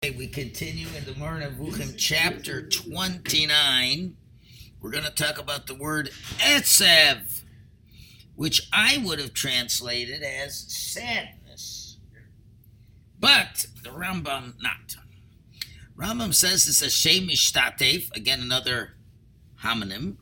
We 0.00 0.28
continue 0.28 0.86
in 0.96 1.04
the 1.06 1.14
Moreh 1.18 1.40
Nevuchim, 1.40 1.96
chapter 1.96 2.68
29. 2.68 4.16
We're 4.80 4.90
going 4.92 5.02
to 5.02 5.10
talk 5.10 5.40
about 5.40 5.66
the 5.66 5.74
word 5.74 6.10
etzev, 6.38 7.42
which 8.36 8.68
I 8.72 9.02
would 9.04 9.18
have 9.18 9.34
translated 9.34 10.22
as 10.22 10.56
sadness. 10.56 11.96
But 13.18 13.66
the 13.82 13.90
Rambam 13.90 14.54
not. 14.62 14.94
Rambam 15.96 16.32
says 16.32 16.68
it's 16.68 16.80
a 16.80 16.90
shem 16.90 17.26
ishtatev, 17.26 18.14
again 18.14 18.40
another 18.40 18.94
homonym, 19.64 20.18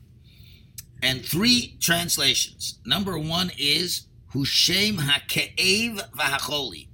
and 1.03 1.23
three 1.23 1.77
translations. 1.79 2.79
Number 2.83 3.19
one 3.19 3.51
is 3.59 4.07
hushem 4.33 4.95
hake'ev 5.01 6.09
v'hacholi. 6.13 6.87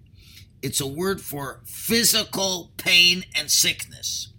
It's 0.64 0.80
a 0.80 0.88
word 0.88 1.20
for 1.20 1.60
physical 1.66 2.72
pain 2.78 3.26
and 3.36 3.52
sickness. 3.52 4.30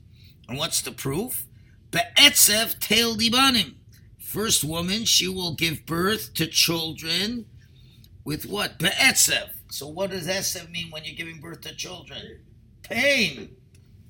And 0.48 0.56
what's 0.56 0.80
the 0.80 0.90
proof? 0.90 1.46
Be'etzev 1.90 2.78
tel 2.80 3.14
dibanim. 3.14 3.74
First 4.18 4.64
woman, 4.64 5.04
she 5.04 5.28
will 5.28 5.54
give 5.54 5.84
birth 5.84 6.32
to 6.34 6.46
children 6.46 7.44
with 8.24 8.46
what? 8.46 8.78
Be'etzev. 8.78 9.50
So 9.70 9.86
what 9.86 10.10
does 10.10 10.26
etzev 10.26 10.70
mean 10.70 10.90
when 10.90 11.04
you're 11.04 11.14
giving 11.14 11.40
birth 11.40 11.60
to 11.60 11.74
children? 11.74 12.40
Pain, 12.82 13.56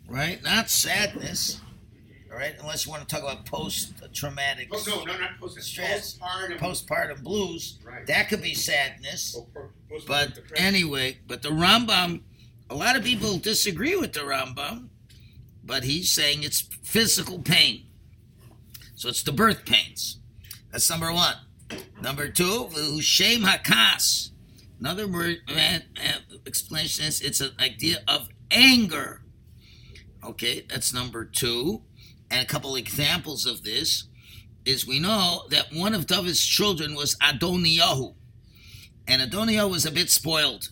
right? 0.09 0.41
Not 0.43 0.71
sadness. 0.71 1.61
All 2.35 2.41
right, 2.41 2.57
unless 2.59 2.85
you 2.85 2.91
want 2.91 3.09
to 3.09 3.15
talk 3.15 3.23
about 3.23 3.47
post-traumatic 3.47 4.67
Oh, 4.73 4.83
no, 4.89 5.05
no, 5.05 5.17
not 5.17 5.39
post 5.39 5.63
Stress. 5.63 6.19
Postpartum. 6.19 6.59
postpartum 6.59 7.23
blues. 7.23 7.79
Right. 7.85 8.05
That 8.09 8.29
could 8.29 8.43
be 8.43 8.55
sadness. 8.55 9.37
Oh, 9.39 9.47
But 10.09 10.35
depression. 10.35 10.67
anyway, 10.67 11.19
but 11.29 11.43
the 11.43 11.51
Rambam, 11.51 12.23
a 12.69 12.75
lot 12.75 12.97
of 12.97 13.05
people 13.05 13.39
disagree 13.39 13.95
with 13.95 14.15
the 14.15 14.21
Rambam, 14.23 14.89
but 15.63 15.85
he's 15.85 16.11
saying 16.11 16.43
it's 16.43 16.63
physical 16.83 17.39
pain. 17.39 17.85
So 18.97 19.09
it's 19.09 19.23
the 19.23 19.31
birth 19.31 19.65
pains. 19.65 20.19
That's 20.73 20.91
number 20.91 21.13
one. 21.13 21.37
Number 22.03 22.29
two, 22.29 23.01
Shem 23.01 23.43
Hakas. 23.43 24.31
Another 24.81 25.07
word 25.07 25.37
explanation 26.49 27.05
is 27.05 27.21
it's 27.21 27.41
an 27.41 27.53
idea 27.61 27.99
of 28.09 28.29
anger. 28.51 29.23
Okay, 30.25 30.67
that's 30.69 30.93
number 30.93 31.25
two. 31.25 31.83
And 32.35 32.43
a 32.43 32.47
couple 32.47 32.75
examples 32.75 33.47
of 33.47 33.63
this 33.63 34.09
is 34.65 34.85
we 34.85 34.99
know 34.99 35.45
that 35.51 35.73
one 35.73 35.95
of 35.95 36.09
David's 36.09 36.45
children 36.45 36.97
was 36.97 37.15
Adoniyahu 37.23 38.13
and 39.07 39.23
Adoniah 39.23 39.71
was 39.71 39.87
a 39.87 39.93
bit 39.93 40.11
spoiled. 40.11 40.71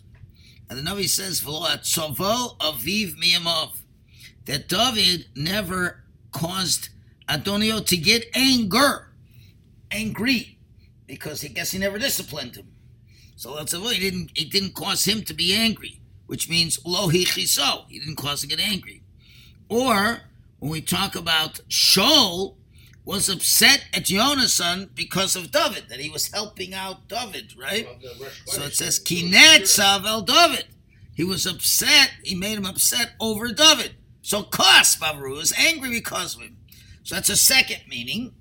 And 0.68 0.76
the 0.76 0.82
Navi 0.82 1.08
says, 1.08 1.40
"V'lo 1.40 1.68
atzovo 1.68 2.58
aviv 2.58 3.14
miyamov," 3.14 3.76
that 4.46 4.68
David 4.68 5.28
never 5.36 6.02
caused 6.32 6.88
Adoniah 7.28 7.86
to 7.86 7.96
get 7.96 8.28
anger, 8.34 9.12
angry, 9.92 10.58
because 11.06 11.42
he 11.42 11.48
guess 11.48 11.70
he 11.70 11.78
never 11.78 12.00
disciplined 12.00 12.56
him. 12.56 12.72
So 13.36 13.54
that's 13.54 13.70
he 13.70 14.00
didn't 14.00 14.32
it 14.34 14.50
didn't 14.50 14.74
cause 14.74 15.04
him 15.04 15.22
to 15.26 15.32
be 15.32 15.54
angry, 15.54 16.00
which 16.26 16.48
means 16.48 16.80
lo 16.84 17.08
hichiso, 17.08 17.88
he 17.88 18.00
didn't 18.00 18.16
cause 18.16 18.42
him 18.42 18.50
to 18.50 18.56
get 18.56 18.68
angry. 18.68 19.04
Or 19.68 20.22
when 20.62 20.70
we 20.70 20.80
talk 20.80 21.16
about 21.16 21.58
Shaul, 21.68 22.54
was 23.04 23.28
upset 23.28 23.84
at 23.92 24.04
Yonasan 24.04 24.94
because 24.94 25.34
of 25.34 25.50
David, 25.50 25.88
that 25.88 25.98
he 25.98 26.08
was 26.08 26.30
helping 26.30 26.72
out 26.72 27.08
David, 27.08 27.56
right? 27.58 27.84
Of 27.84 28.00
the 28.00 28.14
Rosh 28.22 28.42
So 28.46 28.62
it 28.62 28.74
says 28.74 29.00
Kinetzav 29.00 30.06
el 30.06 30.22
David. 30.22 30.66
He 31.16 31.24
was 31.24 31.46
upset. 31.46 32.12
He 32.22 32.36
made 32.36 32.58
him 32.58 32.64
upset 32.64 33.14
over 33.18 33.48
David. 33.48 33.96
So 34.20 34.44
Kos 34.44 34.94
Bavru 34.94 35.42
is 35.42 35.52
angry 35.58 35.90
because 35.90 36.36
of 36.36 36.42
him. 36.42 36.58
So 37.02 37.16
that's 37.16 37.28
a 37.28 37.36
second 37.36 37.80
meaning, 37.88 38.32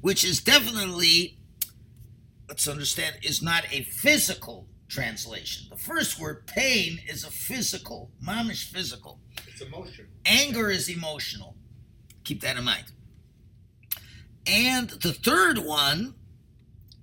which 0.00 0.24
is 0.24 0.40
definitely, 0.40 1.38
let's 2.48 2.66
understand, 2.66 3.18
is 3.22 3.40
not 3.40 3.72
a 3.72 3.84
physical 3.84 4.66
translation. 4.88 5.68
The 5.70 5.76
first 5.76 6.18
word, 6.18 6.48
pain, 6.48 6.98
is 7.08 7.22
a 7.22 7.30
physical, 7.30 8.10
mamish 8.20 8.64
physical. 8.64 9.20
It's 9.46 9.60
emotional. 9.60 10.08
Anger 10.26 10.70
is 10.70 10.88
emotional. 10.88 11.54
Keep 12.28 12.42
that 12.42 12.58
in 12.58 12.64
mind. 12.64 12.84
And 14.46 14.90
the 14.90 15.14
third 15.14 15.56
one 15.56 16.14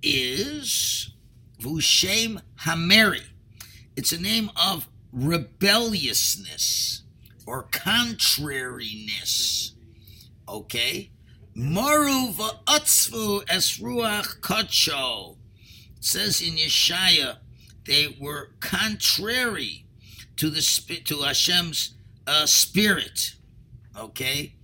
is 0.03 1.13
Vushem 1.59 2.43
Hameri. 2.59 3.23
It's 3.95 4.11
a 4.11 4.21
name 4.21 4.51
of 4.55 4.87
rebelliousness 5.11 7.01
or 7.47 7.63
contrariness. 7.71 9.73
Okay? 10.47 11.09
Maru 11.55 12.31
va'atzvu 12.31 13.45
es 13.49 13.79
ruach 13.79 14.41
kacho. 14.41 15.37
It 15.97 16.05
says 16.05 16.39
in 16.39 16.53
Yeshaya, 16.53 17.37
they 17.87 18.15
were 18.21 18.51
contrary 18.59 19.87
to 20.37 20.51
the 20.51 20.61
to 21.05 21.15
Hashem's 21.15 21.95
uh, 22.27 22.45
spirit. 22.45 23.33
Okay? 23.97 24.54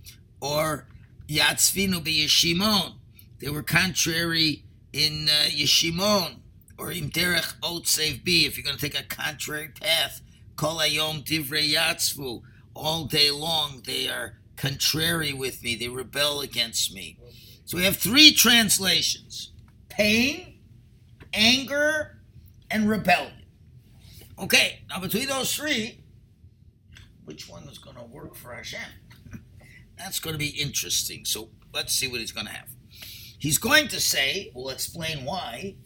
Or 0.42 0.88
Yatzvinu 1.28 2.04
Yeshimon. 2.04 2.94
They 3.38 3.48
were 3.48 3.62
contrary 3.62 4.64
in 4.92 5.28
uh, 5.28 5.48
Yeshimon 5.48 6.40
or 6.76 6.90
in 6.90 7.10
Derech 7.10 7.58
Otsev 7.60 8.24
B. 8.24 8.44
If 8.44 8.56
you're 8.56 8.64
going 8.64 8.76
to 8.76 8.90
take 8.90 8.98
a 9.00 9.04
contrary 9.04 9.68
path, 9.68 10.20
Kol 10.56 10.78
Ayom 10.78 11.24
Divrei 11.24 11.72
Yatzvu. 11.72 12.42
All 12.74 13.04
day 13.04 13.30
long 13.30 13.82
they 13.86 14.08
are 14.08 14.38
contrary 14.56 15.32
with 15.32 15.62
me. 15.62 15.76
They 15.76 15.88
rebel 15.88 16.40
against 16.40 16.92
me. 16.92 17.18
So 17.64 17.76
we 17.76 17.84
have 17.84 17.96
three 17.96 18.32
translations: 18.32 19.52
pain, 19.88 20.58
anger, 21.32 22.18
and 22.68 22.88
rebellion. 22.88 23.44
Okay, 24.38 24.80
now 24.88 24.98
between 24.98 25.28
those 25.28 25.54
three, 25.54 26.00
which 27.26 27.48
one 27.48 27.64
is 27.68 27.78
going 27.78 27.96
to 27.96 28.02
work 28.02 28.34
for 28.34 28.52
Hashem? 28.52 28.80
That's 30.02 30.18
going 30.18 30.34
to 30.34 30.38
be 30.38 30.48
interesting. 30.48 31.24
So 31.24 31.50
let's 31.72 31.94
see 31.94 32.08
what 32.08 32.20
he's 32.20 32.32
going 32.32 32.46
to 32.46 32.52
have. 32.52 32.68
He's 33.38 33.58
going 33.58 33.88
to 33.88 34.00
say, 34.00 34.50
we'll 34.54 34.70
explain 34.70 35.24
why, 35.24 35.76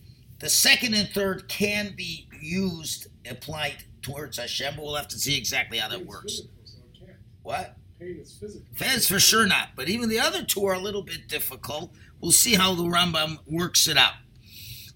the 0.40 0.48
second 0.48 0.94
and 0.94 1.08
third 1.08 1.48
can 1.48 1.94
be 1.96 2.28
used, 2.40 3.08
applied 3.28 3.84
towards 4.02 4.38
Hashem, 4.38 4.74
but 4.76 4.84
we'll 4.84 4.94
have 4.94 5.08
to 5.08 5.18
see 5.18 5.36
exactly 5.36 5.78
how 5.78 5.88
that 5.88 6.04
works. 6.04 6.40
physical, 6.40 6.50
so. 6.92 7.06
What? 7.42 7.76
Pain 7.98 8.18
is 8.20 8.36
physical. 8.38 8.66
For 9.08 9.20
sure 9.20 9.46
not, 9.46 9.70
but 9.74 9.88
even 9.88 10.08
the 10.08 10.20
other 10.20 10.44
two 10.44 10.64
are 10.66 10.74
a 10.74 10.78
little 10.78 11.02
bit 11.02 11.28
difficult. 11.28 11.92
We'll 12.20 12.32
see 12.32 12.54
how 12.54 12.74
the 12.74 12.84
Rambam 12.84 13.38
works 13.46 13.86
it 13.88 13.96
out. 13.96 14.14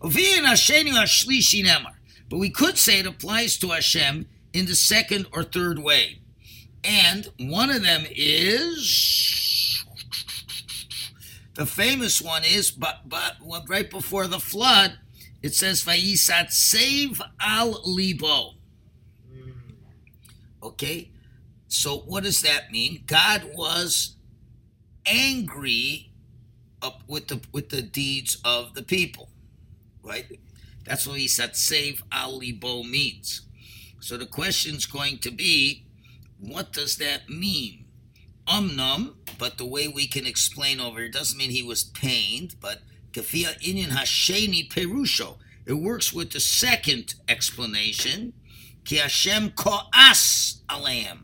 Ovin 0.00 0.44
Hashenu 0.44 0.92
Hashlishi 0.92 1.64
Nemar. 1.64 1.94
But 2.28 2.38
we 2.38 2.50
could 2.50 2.78
say 2.78 3.00
it 3.00 3.06
applies 3.06 3.58
to 3.58 3.68
Hashem 3.68 4.28
in 4.52 4.66
the 4.66 4.74
second 4.74 5.26
or 5.32 5.42
third 5.42 5.78
way. 5.78 6.19
And 6.82 7.28
one 7.38 7.70
of 7.70 7.82
them 7.82 8.04
is 8.10 9.84
the 11.54 11.66
famous 11.66 12.22
one 12.22 12.42
is 12.44 12.70
but 12.70 13.08
but 13.08 13.36
right 13.68 13.90
before 13.90 14.26
the 14.26 14.40
flood 14.40 14.98
it 15.42 15.54
says 15.54 15.84
Vayisatsev 15.84 17.20
al 17.40 17.80
libo. 17.84 18.54
Okay? 20.62 21.10
So 21.68 21.98
what 21.98 22.24
does 22.24 22.42
that 22.42 22.70
mean? 22.70 23.04
God 23.06 23.52
was 23.54 24.16
angry 25.06 26.10
up 26.82 27.02
with 27.06 27.28
the 27.28 27.40
with 27.52 27.70
the 27.70 27.82
deeds 27.82 28.38
of 28.44 28.74
the 28.74 28.82
people. 28.82 29.30
Right? 30.02 30.40
That's 30.84 31.06
what 31.06 31.18
he 31.18 31.28
said 31.28 31.56
save 31.56 32.02
al 32.12 32.38
libo 32.38 32.82
means. 32.82 33.42
So 34.00 34.16
the 34.16 34.26
question's 34.26 34.86
going 34.86 35.18
to 35.18 35.30
be 35.30 35.84
what 36.40 36.72
does 36.72 36.96
that 36.96 37.28
mean? 37.28 37.84
Umnum, 38.46 39.14
but 39.38 39.58
the 39.58 39.66
way 39.66 39.86
we 39.86 40.06
can 40.06 40.26
explain 40.26 40.80
over 40.80 41.00
it 41.00 41.12
doesn't 41.12 41.38
mean 41.38 41.50
he 41.50 41.62
was 41.62 41.84
pained, 41.84 42.56
but 42.60 42.80
kafia 43.12 43.60
inyan 43.60 43.90
hasheni 43.90 44.68
perusho. 44.68 45.36
It 45.66 45.74
works 45.74 46.12
with 46.12 46.32
the 46.32 46.40
second 46.40 47.14
explanation. 47.28 48.32
Ki 48.84 48.96
Hashem 48.96 49.50
ko'as 49.50 50.62
aleim. 50.68 51.20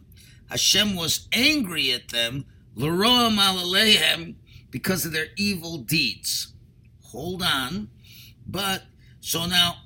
Hashem 0.50 0.94
was 0.94 1.26
angry 1.32 1.90
at 1.92 2.10
them, 2.10 2.44
l'roam 2.76 3.38
alaleihem, 3.38 4.34
because 4.70 5.04
of 5.04 5.12
their 5.12 5.28
evil 5.36 5.78
deeds. 5.78 6.52
Hold 7.06 7.42
on. 7.42 7.88
But, 8.46 8.84
so 9.20 9.46
now, 9.46 9.78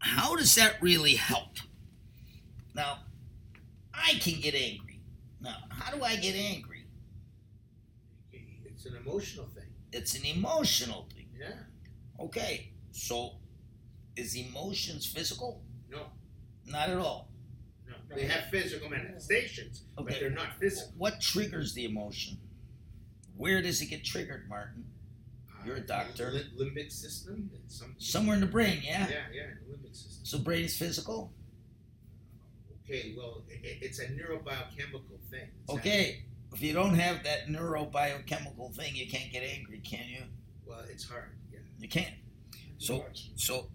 how 0.00 0.36
does 0.36 0.54
that 0.56 0.82
really 0.82 1.14
help? 1.14 1.56
Now, 2.74 2.98
I 4.06 4.14
can 4.20 4.40
get 4.40 4.54
angry. 4.54 5.00
Now, 5.40 5.56
how 5.70 5.94
do 5.96 6.02
I 6.02 6.16
get 6.16 6.34
angry? 6.34 6.84
It's 8.32 8.86
an 8.86 8.96
emotional 8.96 9.46
thing. 9.46 9.64
It's 9.92 10.14
an 10.14 10.24
emotional 10.24 11.08
thing. 11.14 11.26
Yeah. 11.38 11.54
Okay, 12.20 12.72
so 12.92 13.36
is 14.16 14.36
emotions 14.36 15.06
physical? 15.06 15.62
No. 15.90 16.06
Not 16.66 16.90
at 16.90 16.98
all. 16.98 17.28
No, 17.86 17.94
they 18.14 18.24
have 18.26 18.44
physical 18.50 18.88
manifestations, 18.90 19.82
but 19.96 20.04
Okay. 20.04 20.20
they're 20.20 20.30
not 20.30 20.58
physical. 20.58 20.92
What 20.98 21.20
triggers 21.20 21.74
the 21.74 21.84
emotion? 21.84 22.38
Where 23.36 23.62
does 23.62 23.80
it 23.80 23.86
get 23.86 24.04
triggered, 24.04 24.48
Martin? 24.48 24.84
You're 25.64 25.76
a 25.76 25.80
Uh, 25.80 25.84
doctor. 25.86 26.30
lim- 26.32 26.50
limbic 26.74 26.90
system. 26.92 27.50
Somewhere 27.98 28.34
in 28.34 28.40
the 28.40 28.46
brain, 28.46 28.82
yeah? 28.82 29.08
Yeah, 29.08 29.26
yeah, 29.32 29.46
the 29.66 29.76
limbic 29.76 29.94
system. 29.94 30.24
So 30.24 30.38
brain 30.38 30.64
is 30.64 30.76
physical? 30.76 31.32
Okay, 32.88 33.14
well, 33.16 33.42
it's 33.62 33.98
a 33.98 34.06
neurobiochemical 34.06 35.18
thing. 35.30 35.48
It's 35.64 35.74
Okay. 35.74 36.24
If 36.54 36.62
you 36.62 36.72
don't 36.72 36.94
have 36.94 37.22
that 37.24 37.48
neurobiochemical 37.48 38.74
thing, 38.74 38.96
you 38.96 39.06
can't 39.06 39.30
get 39.30 39.42
angry, 39.42 39.80
can 39.80 40.08
you? 40.08 40.22
well, 40.64 40.80
it's 40.90 41.04
hard. 41.08 41.30
Yeah. 41.52 41.58
You 41.78 41.88
can't. 41.88 42.14
So 42.78 43.04
so 43.36 43.68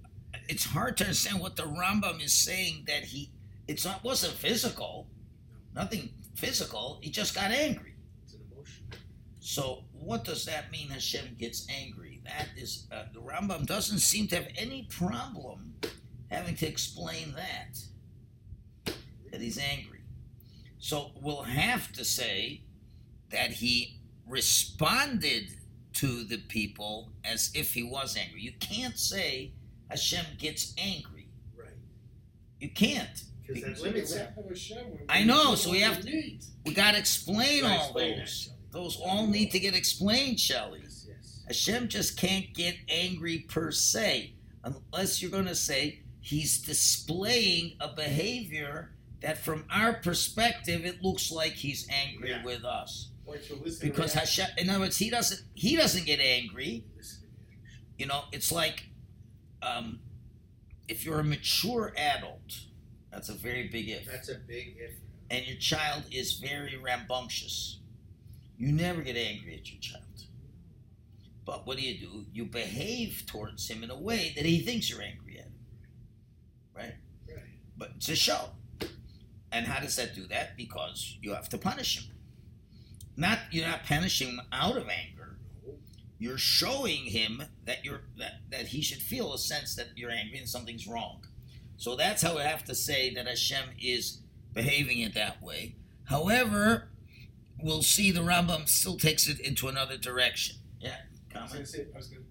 it's 0.50 0.66
hard 0.66 0.98
to 0.98 1.04
understand 1.06 1.40
what 1.40 1.56
the 1.56 1.64
Rambam 1.64 2.24
is 2.24 2.34
saying 2.34 2.86
that 2.88 3.04
he 3.04 3.32
it's 3.68 3.86
not 3.86 4.04
wasn't 4.04 4.34
physical. 4.34 5.08
Nothing 5.76 6.10
physical. 6.36 7.00
He 7.02 7.10
just 7.12 7.36
got 7.36 7.52
angry. 7.52 7.94
It's 8.24 8.34
an 8.34 8.42
emotion. 8.52 8.86
So 9.40 9.84
what 9.92 10.24
does 10.24 10.46
that 10.46 10.72
mean? 10.72 10.90
Hashem 10.90 11.36
gets 11.40 11.68
angry. 11.70 12.22
That 12.26 12.48
is 12.58 12.88
uh, 12.92 13.06
the 13.14 13.20
Rambam 13.20 13.66
doesn't 13.68 14.00
seem 14.00 14.28
to 14.30 14.36
have 14.36 14.48
any 14.58 14.88
problem 14.90 15.74
having 16.32 16.56
to 16.56 16.68
explain 16.68 17.34
that 17.36 17.78
he's 19.56 19.64
angry. 19.64 20.00
So 20.80 21.12
we'll 21.22 21.44
have 21.44 21.92
to 21.94 22.04
say 22.06 22.62
that 23.30 23.52
he 23.52 24.00
responded 24.28 25.50
to 25.94 26.24
the 26.24 26.38
people 26.38 27.12
as 27.24 27.52
if 27.54 27.74
he 27.74 27.84
was 27.84 28.18
angry. 28.18 28.42
You 28.42 28.54
can't 28.60 28.98
say 28.98 29.52
Hashem 29.90 30.26
gets 30.40 30.74
angry. 30.78 31.28
Right. 31.56 31.70
You 32.60 32.70
can't. 32.72 33.24
Because 33.48 33.64
that 33.64 33.78
So 33.78 33.84
the 33.84 33.90
limits 33.90 34.12
it. 34.14 34.20
wrath 34.20 34.38
of 34.38 34.50
Hashem 34.50 34.78
when 34.92 35.06
I 35.10 35.24
know, 35.24 35.56
so 35.56 35.70
we 35.72 35.82
have 35.82 36.02
to- 36.02 36.10
need. 36.10 36.44
We 36.66 36.74
got 36.74 36.92
to 36.94 36.98
explain 36.98 37.62
Gotta 37.62 37.74
all 37.76 37.84
explain 37.86 38.20
those. 38.20 38.30
Shelley. 38.42 38.58
Those 38.72 38.98
all 38.98 39.28
need 39.28 39.52
to 39.52 39.60
get 39.60 39.76
explained, 39.76 40.40
Shelley. 40.40 40.80
Yes, 40.84 41.06
yes. 41.08 41.44
Hashem 41.48 41.90
just 41.90 42.18
can't 42.18 42.52
get 42.54 42.76
angry 42.90 43.40
per 43.40 43.72
se, 43.72 44.34
unless 44.64 45.22
you're 45.22 45.30
going 45.30 45.46
to 45.46 45.56
say 45.56 46.00
he's 46.22 46.60
displaying 46.62 47.76
a 47.80 47.90
behavior 47.94 48.93
that, 49.24 49.40
from 49.40 49.66
our 49.74 49.94
perspective, 49.94 50.86
it 50.86 51.02
looks 51.02 51.32
like 51.32 51.54
he's 51.54 51.88
angry 51.90 52.30
Yeah. 52.30 52.44
with 52.44 52.64
us. 52.64 53.10
Or 53.26 53.38
to 53.38 53.56
listen 53.56 53.88
to 53.88 53.94
Because. 53.94 54.14
Hashem, 54.14 54.48
in 54.58 54.70
other 54.70 54.82
words, 54.82 54.98
he 54.98 55.10
doesn't 55.10 55.42
he 55.56 55.76
doesn't 55.76 56.06
get 56.06 56.20
angry. 56.20 56.86
Listen 56.96 57.22
to 57.22 57.28
me. 57.28 57.58
You 57.98 58.06
know, 58.06 58.26
it's 58.32 58.52
like 58.52 58.84
um, 59.62 60.02
if 60.88 61.06
you're 61.06 61.20
a 61.20 61.24
mature 61.24 61.94
adult. 61.98 62.60
That's 63.12 63.30
a 63.30 63.34
very 63.34 63.68
big 63.70 63.90
if. 63.90 64.06
That's 64.08 64.30
a 64.30 64.36
big 64.36 64.76
if. 64.78 64.92
and 65.30 65.46
your 65.48 65.58
child 65.58 66.04
is 66.12 66.34
very 66.34 66.76
rambunctious, 66.78 67.80
you 68.58 68.72
never 68.72 69.02
get 69.02 69.16
angry 69.16 69.54
at 69.56 69.72
your 69.72 69.80
child. 69.80 70.04
But 71.46 71.68
what 71.68 71.78
do 71.78 71.84
you 71.84 71.98
do? 72.00 72.26
You 72.34 72.46
behave 72.46 73.24
towards 73.28 73.68
him 73.70 73.84
in 73.84 73.90
a 73.92 74.00
way 74.00 74.34
that 74.36 74.46
he 74.46 74.60
thinks 74.62 74.90
you're 74.90 75.02
angry 75.02 75.38
at 75.40 75.46
him. 75.46 75.54
Right? 76.76 76.96
Right. 77.28 77.38
But 77.78 77.92
it's 77.98 78.10
a 78.10 78.16
show. 78.16 78.50
And 79.54 79.68
how 79.68 79.80
does 79.80 79.96
that 79.98 80.16
do 80.16 80.26
that? 80.28 80.58
Because 80.58 81.18
you 81.22 81.34
have 81.34 81.48
to 81.50 81.58
punish 81.58 82.00
him. 82.00 82.16
Not 83.16 83.38
you're 83.52 83.68
not 83.68 83.84
punishing 83.86 84.30
him 84.30 84.42
out 84.52 84.76
of 84.78 84.90
anger. 84.90 85.38
You're 86.18 86.38
showing 86.40 87.06
him 87.06 87.44
that 87.66 87.86
you're 87.86 88.02
that, 88.18 88.34
that 88.50 88.68
he 88.68 88.82
should 88.82 89.02
feel 89.02 89.34
a 89.34 89.38
sense 89.38 89.76
that 89.76 89.90
you're 89.96 90.10
angry 90.10 90.40
and 90.40 90.50
something's 90.50 90.88
wrong. 90.88 91.24
So 91.78 91.96
that's 91.96 92.22
how 92.22 92.38
I 92.38 92.44
have 92.44 92.64
to 92.66 92.76
say 92.76 93.14
that 93.14 93.28
Hashem 93.28 93.66
is 93.80 94.22
behaving 94.54 95.00
it 95.02 95.14
that 95.14 95.42
way. 95.44 95.76
However, 96.06 96.90
we'll 97.62 97.84
see 97.84 98.12
the 98.12 98.22
Rambam 98.22 98.68
still 98.68 98.98
takes 98.98 99.28
it 99.28 99.40
into 99.40 99.68
another 99.68 99.98
direction. 99.98 100.56
Yeah, 100.80 100.96
I 101.36 101.42
was 101.42 101.52
gonna 101.52 101.66
comment. 101.66 101.68
say, 101.68 101.86
I 101.94 101.98
was 101.98 102.08
gonna, 102.08 102.24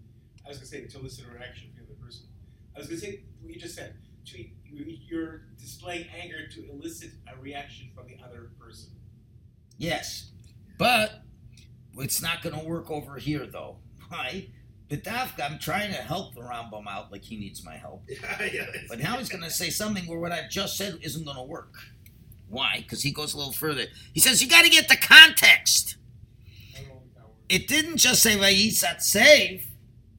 I 0.44 0.48
was 0.48 0.58
gonna 0.58 0.66
say 0.66 0.86
to 0.86 0.98
listen 0.98 1.24
to 1.24 1.30
a 1.30 1.34
reaction 1.34 1.70
from 1.74 1.84
the 1.86 1.92
other 1.92 2.04
person. 2.04 2.26
I 2.74 2.78
was 2.80 2.88
gonna 2.88 3.00
say 3.00 3.20
what 3.40 3.52
you 3.54 3.60
just 3.60 3.74
said. 3.76 3.94
To, 4.26 4.38
you- 4.38 4.50
you're 4.72 5.42
displaying 5.58 6.06
anger 6.20 6.46
to 6.48 6.70
elicit 6.70 7.10
a 7.32 7.40
reaction 7.40 7.90
from 7.94 8.06
the 8.06 8.16
other 8.24 8.50
person. 8.58 8.90
Yes, 9.78 10.30
but 10.78 11.22
it's 11.98 12.22
not 12.22 12.42
going 12.42 12.58
to 12.58 12.64
work 12.64 12.90
over 12.90 13.16
here 13.16 13.46
though. 13.46 13.76
Why? 14.08 14.48
B'davka, 14.88 15.50
I'm 15.50 15.58
trying 15.58 15.90
to 15.90 15.96
help 15.98 16.34
the 16.34 16.42
Rambam 16.42 16.86
out 16.86 17.10
like 17.10 17.24
he 17.24 17.36
needs 17.36 17.64
my 17.64 17.76
help. 17.76 18.04
Yeah. 18.52 18.66
But 18.88 18.98
now 18.98 19.16
he's 19.16 19.28
going 19.30 19.42
to 19.42 19.50
say 19.50 19.70
something 19.70 20.06
where 20.06 20.18
what 20.18 20.32
I 20.32 20.46
just 20.50 20.76
said 20.76 20.98
isn't 21.00 21.24
going 21.24 21.36
to 21.36 21.42
work. 21.42 21.74
Why? 22.48 22.80
Because 22.82 23.02
he 23.02 23.12
goes 23.12 23.32
a 23.32 23.38
little 23.38 23.52
further. 23.52 23.86
He 24.12 24.20
says 24.20 24.42
you 24.42 24.48
got 24.48 24.64
to 24.64 24.70
get 24.70 24.88
the 24.88 24.96
context. 24.96 25.96
I 26.74 26.80
don't 26.80 26.88
know 26.88 26.94
what 26.96 27.14
that 27.14 27.22
word. 27.22 27.36
It 27.48 27.68
didn't 27.68 27.96
just 27.96 28.22
say 28.22 28.36
Vayisatsev. 28.36 29.64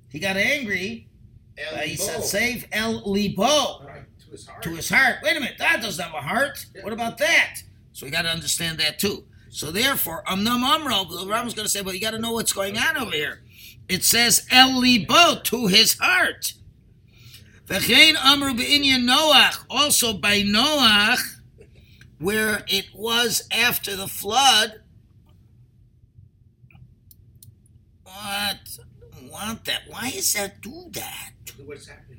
He 0.09 0.19
got 0.19 0.37
angry. 0.37 1.09
El 1.57 1.77
Vayisatsev 1.77 2.65
El 2.71 3.11
Libo 3.11 3.85
Right, 3.85 4.02
his 4.33 4.47
heart. 4.47 4.63
to 4.63 4.69
his 4.71 4.89
heart. 4.89 5.17
Wait 5.23 5.37
a 5.37 5.39
minute, 5.39 5.57
that 5.59 5.81
doesn't 5.81 6.03
have 6.03 6.13
a 6.13 6.21
heart. 6.21 6.65
What 6.81 6.93
about 6.93 7.17
that? 7.19 7.61
So 7.93 8.05
we 8.05 8.11
got 8.11 8.23
to 8.23 8.29
understand 8.29 8.79
that 8.79 8.99
too. 8.99 9.25
So 9.49 9.71
therefore, 9.71 10.23
um, 10.27 10.45
Amnam 10.45 10.63
Amro, 10.63 11.03
the 11.05 11.31
Rambam's 11.31 11.53
going 11.53 11.65
to 11.65 11.69
say, 11.69 11.81
well, 11.81 11.93
you 11.93 12.01
got 12.01 12.11
to 12.11 12.19
know 12.19 12.33
what's 12.33 12.53
going 12.53 12.77
on 12.77 12.97
over 12.97 13.11
here. 13.11 13.43
It 13.87 14.03
says 14.03 14.47
El 14.51 14.79
Libo 14.79 15.39
to 15.43 15.67
his 15.67 15.97
heart. 15.99 16.53
V'chein 17.67 18.15
Amru 18.15 18.53
be'inyan 18.55 19.07
Noach, 19.07 19.63
also 19.69 20.13
by 20.13 20.41
Noach, 20.41 21.19
where 22.17 22.63
it 22.67 22.87
was 22.93 23.47
after 23.51 23.95
the 23.95 24.07
flood. 24.07 24.81
What? 28.03 28.79
Want 29.29 29.65
that? 29.65 29.81
Why 29.87 30.11
does 30.11 30.33
that 30.33 30.61
do 30.61 30.89
that? 30.91 31.31
What's 31.65 31.87
happening? 31.87 32.12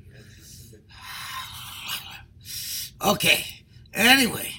Okay. 3.05 3.45
Anyway. 3.93 4.51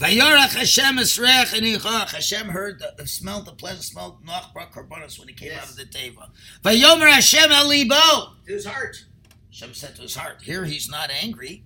Vayorach 0.00 0.54
Hashem 0.54 0.96
Esrech 0.96 1.56
and 1.56 2.10
Hashem 2.10 2.48
heard 2.48 2.78
the, 2.78 2.94
the 2.96 3.06
smell, 3.06 3.42
the 3.42 3.52
pleasant 3.52 3.84
smell 3.84 4.18
of 4.20 4.26
Noach 4.26 4.52
brought 4.52 4.72
when 5.18 5.28
he 5.28 5.34
came 5.34 5.50
Yes. 5.50 5.62
out 5.62 5.70
of 5.70 5.76
the 5.76 5.84
teva. 5.84 6.28
Vayomer 6.62 7.10
Hashem 7.10 7.50
El 7.50 7.68
Libo. 7.68 8.34
To 8.46 8.52
his 8.52 8.64
heart. 8.64 9.04
Hashem 9.50 9.74
said 9.74 9.96
to 9.96 10.02
his 10.02 10.14
heart. 10.14 10.42
Here 10.42 10.64
he's 10.64 10.88
not 10.88 11.10
angry. 11.10 11.64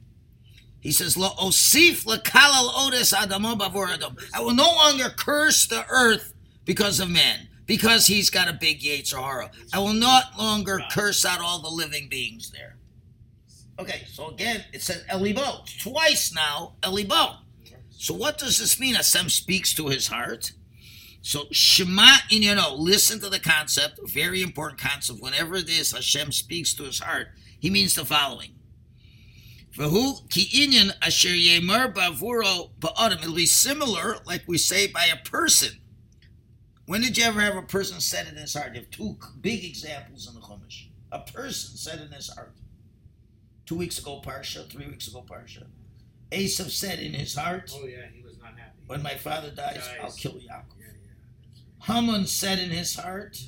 He 0.80 0.92
says, 0.92 1.16
Lo 1.16 1.30
osif 1.40 2.04
lekalal 2.04 2.70
odes 2.74 3.12
adamo 3.12 3.54
bavor 3.54 3.88
adam. 3.92 4.16
I 4.34 4.40
will 4.40 4.54
no 4.54 4.70
longer 4.72 5.10
curse 5.16 5.66
the 5.66 5.86
earth 5.88 6.32
because 6.64 7.00
of 7.00 7.10
man, 7.10 7.48
because 7.66 8.06
he's 8.06 8.30
got 8.30 8.48
a 8.48 8.52
big 8.54 8.80
Yetzer 8.80 9.22
Hara. 9.22 9.50
I 9.72 9.78
will 9.78 9.92
not 9.92 10.38
longer 10.38 10.80
curse 10.90 11.24
out 11.24 11.40
all 11.40 11.60
the 11.60 11.68
living 11.68 12.08
beings 12.08 12.50
there. 12.50 12.76
Okay, 13.82 14.02
so 14.12 14.28
again, 14.28 14.64
it 14.72 14.80
says 14.80 15.04
Elibo. 15.10 15.64
Twice 15.80 16.32
now, 16.32 16.74
Elibo. 16.82 17.38
So 17.90 18.14
what 18.14 18.38
does 18.38 18.58
this 18.58 18.78
mean? 18.78 18.94
Hashem 18.94 19.28
speaks 19.28 19.74
to 19.74 19.88
his 19.88 20.06
heart. 20.06 20.52
So 21.20 21.44
Shema 21.50 22.16
in 22.30 22.42
you 22.42 22.54
know, 22.54 22.74
listen 22.74 23.18
to 23.20 23.28
the 23.28 23.40
concept, 23.40 23.98
very 24.04 24.40
important 24.40 24.80
concept. 24.80 25.20
Whenever 25.20 25.56
it 25.56 25.68
is 25.68 25.90
Hashem 25.92 26.30
speaks 26.30 26.74
to 26.74 26.84
his 26.84 27.00
heart, 27.00 27.28
he 27.58 27.70
means 27.70 27.96
the 27.96 28.04
following. 28.04 28.54
V'hu 29.76 30.28
ki 30.30 30.48
inyan 30.52 30.92
asher 31.02 31.30
yemar 31.30 31.92
bavuro 31.92 32.70
ba'adam. 32.78 33.22
It'll 33.22 33.34
be 33.34 33.46
similar, 33.46 34.18
like 34.26 34.42
we 34.46 34.58
say, 34.58 34.86
by 34.86 35.06
a 35.06 35.16
person. 35.28 35.80
When 36.86 37.00
did 37.00 37.18
you 37.18 37.24
ever 37.24 37.40
have 37.40 37.56
a 37.56 37.62
person 37.62 38.00
said 38.00 38.28
in 38.28 38.36
his 38.36 38.54
heart? 38.54 38.74
You 38.74 38.80
have 38.80 38.90
two 38.90 39.16
big 39.40 39.64
examples 39.64 40.28
in 40.28 40.34
the 40.34 40.40
Chumash. 40.40 40.86
A 41.10 41.20
person 41.20 41.76
said 41.76 42.00
in 42.00 42.12
his 42.12 42.28
heart. 42.28 42.52
Two 43.66 43.76
weeks 43.76 43.98
ago, 43.98 44.20
Parsha. 44.24 44.68
Three 44.70 44.86
weeks 44.86 45.08
ago, 45.08 45.24
Parsha. 45.28 45.66
Esav 46.30 46.70
said 46.70 46.98
in 46.98 47.12
his 47.14 47.34
heart, 47.34 47.70
Oh 47.74 47.86
yeah, 47.86 48.06
he 48.12 48.22
was 48.22 48.38
not 48.38 48.58
happy. 48.58 48.78
"When 48.86 49.02
my 49.02 49.14
father 49.16 49.50
dies, 49.50 49.76
Dies. 49.76 49.98
I'll 50.02 50.12
kill 50.12 50.32
Yaakov." 50.32 50.64
Yeah, 50.78 50.86
yeah. 50.86 50.86
right. 51.88 51.96
Haman 51.96 52.26
said 52.26 52.58
in 52.58 52.70
his 52.70 52.94
heart. 52.96 53.38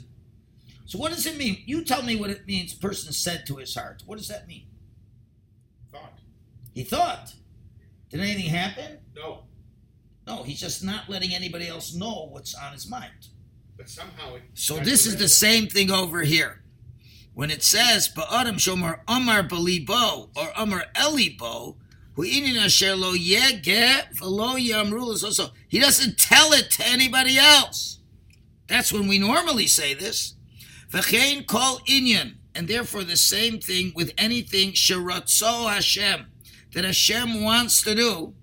So 0.87 0.99
what 0.99 1.13
does 1.13 1.27
it 1.27 1.39
mean? 1.39 1.63
You 1.67 1.83
tell 1.85 2.03
me 2.03 2.15
what 2.17 2.31
it 2.31 2.47
means. 2.47 2.75
Person 2.75 3.13
said 3.13 3.47
to 3.47 3.57
his 3.57 3.75
heart. 3.75 4.03
What 4.07 4.19
does 4.19 4.29
that 4.29 4.47
mean? 4.47 4.67
Thought. 5.91 6.19
He 6.75 6.85
thought. 6.85 7.33
Did 8.11 8.21
anything 8.21 8.51
happen? 8.51 8.99
No, 9.17 9.45
No, 10.27 10.43
he's 10.43 10.61
just 10.61 10.85
not 10.85 11.09
letting 11.09 11.35
anybody 11.35 11.67
else 11.69 11.95
know 11.95 12.29
what's 12.31 12.55
on 12.55 12.73
his 12.73 12.89
mind. 12.89 13.29
but 13.77 13.89
somehow 13.89 14.35
it. 14.37 14.43
So 14.55 14.79
this 14.79 15.07
is 15.07 15.17
the 15.17 15.29
same 15.29 15.67
thing 15.69 15.91
over 15.91 16.21
here. 16.23 16.63
When 17.35 17.51
it 17.51 17.63
says 17.65 18.09
Ba'adam 18.09 18.55
Shomer 18.55 19.01
Amar 19.09 19.43
Balibo 19.43 20.31
or 20.37 20.53
Amar 20.57 20.85
Elibo, 20.95 21.77
v'lo 22.17 23.15
he 25.69 25.81
doesn't 25.81 26.19
tell 26.19 26.53
it 26.53 26.71
to 26.71 26.87
anybody 26.87 27.37
else. 27.37 27.99
That's 28.69 28.93
when 28.93 29.09
we 29.09 29.19
normally 29.19 29.67
say 29.67 29.95
this. 29.95 30.37
V'chein 30.91 31.45
kol 31.45 31.81
inyan, 31.89 32.37
and 32.55 32.69
therefore 32.69 33.03
the 33.03 33.17
same 33.17 33.59
thing 33.59 33.93
with 33.97 34.13
anything 34.17 34.71
sheratzo 34.71 35.69
Hashem 35.73 36.27
that 36.73 36.85
Hashem 36.85 37.43
wants 37.43 37.83
to 37.83 37.97
do. 37.97 38.35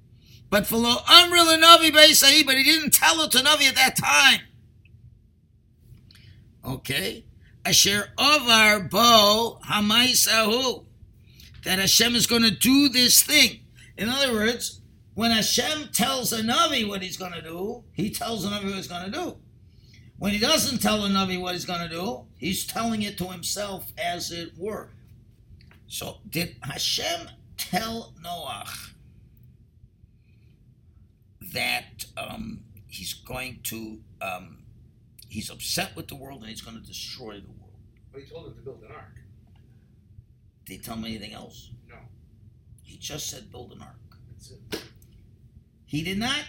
But 0.49 0.67
for 0.67 0.75
lo 0.75 0.97
amri 1.07 1.61
Navi 1.63 1.91
Beisai, 1.91 2.45
but 2.45 2.57
he 2.57 2.63
didn't 2.63 2.91
tell 2.91 3.21
it 3.21 3.31
to 3.31 3.37
Navi 3.37 3.69
at 3.69 3.75
that 3.75 3.95
time. 3.95 4.41
Okay? 6.65 7.23
Asher 7.65 8.09
Ovar 8.17 8.89
Bo 8.89 9.59
Hamaisahu. 9.65 10.85
That 11.63 11.77
Hashem 11.77 12.15
is 12.15 12.25
going 12.25 12.41
to 12.41 12.51
do 12.51 12.89
this 12.89 13.21
thing. 13.21 13.59
In 13.97 14.09
other 14.09 14.33
words, 14.33 14.81
when 15.13 15.31
Hashem 15.31 15.89
tells 15.93 16.33
a 16.33 16.41
Navi 16.41 16.87
what 16.87 17.03
he's 17.03 17.17
going 17.17 17.33
to 17.33 17.41
do, 17.41 17.83
he 17.93 18.09
tells 18.09 18.45
a 18.45 18.49
Navi 18.49 18.65
what 18.65 18.75
he's 18.75 18.87
going 18.87 19.05
to 19.05 19.11
do. 19.11 19.37
When 20.17 20.31
he 20.31 20.39
doesn't 20.39 20.81
tell 20.81 21.05
a 21.05 21.09
Navi 21.09 21.39
what 21.39 21.53
he's 21.53 21.65
going 21.65 21.81
to 21.81 21.89
do, 21.89 22.25
he's 22.37 22.65
telling 22.65 23.01
it 23.01 23.17
to 23.17 23.25
himself 23.25 23.91
as 23.97 24.31
it 24.31 24.51
were. 24.57 24.89
So, 25.87 26.17
did 26.29 26.55
Hashem 26.61 27.27
tell 27.57 28.13
Noach 28.23 28.93
that 31.53 32.05
um, 32.17 32.61
he's 32.87 33.13
going 33.13 33.59
to, 33.63 33.99
um, 34.21 34.59
he's 35.31 35.49
upset 35.49 35.95
with 35.95 36.09
the 36.09 36.15
world 36.15 36.41
and 36.41 36.49
he's 36.49 36.61
going 36.61 36.79
to 36.79 36.85
destroy 36.85 37.39
the 37.39 37.47
world? 37.47 37.79
But 38.11 38.21
he 38.21 38.27
told 38.29 38.47
him 38.47 38.55
to 38.55 38.61
build 38.61 38.83
an 38.83 38.91
ark. 38.91 39.15
Did 40.65 40.73
he 40.73 40.79
tell 40.79 40.95
him 40.95 41.05
anything 41.05 41.33
else? 41.33 41.71
No. 41.89 41.95
He 42.83 42.97
just 42.97 43.29
said 43.29 43.49
build 43.49 43.71
an 43.71 43.81
ark. 43.81 43.95
That's 44.29 44.51
it. 44.51 44.83
He 45.85 46.03
did 46.03 46.19
not 46.19 46.43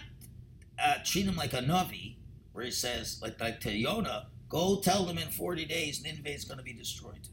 uh, 0.83 0.95
treat 1.05 1.27
him 1.27 1.37
like 1.37 1.53
a 1.53 1.59
Navi, 1.59 2.17
where 2.53 2.65
he 2.65 2.71
says, 2.73 3.21
like, 3.23 3.41
like 3.41 3.61
to 3.61 3.73
Yonah, 3.73 4.27
go 4.49 4.81
tell 4.81 5.05
them 5.05 5.19
in 5.19 5.29
40 5.29 5.65
days 5.65 6.03
Nineveh 6.03 6.35
is 6.35 6.45
going 6.45 6.59
to 6.59 6.65
be 6.65 6.73
destroyed. 6.73 7.29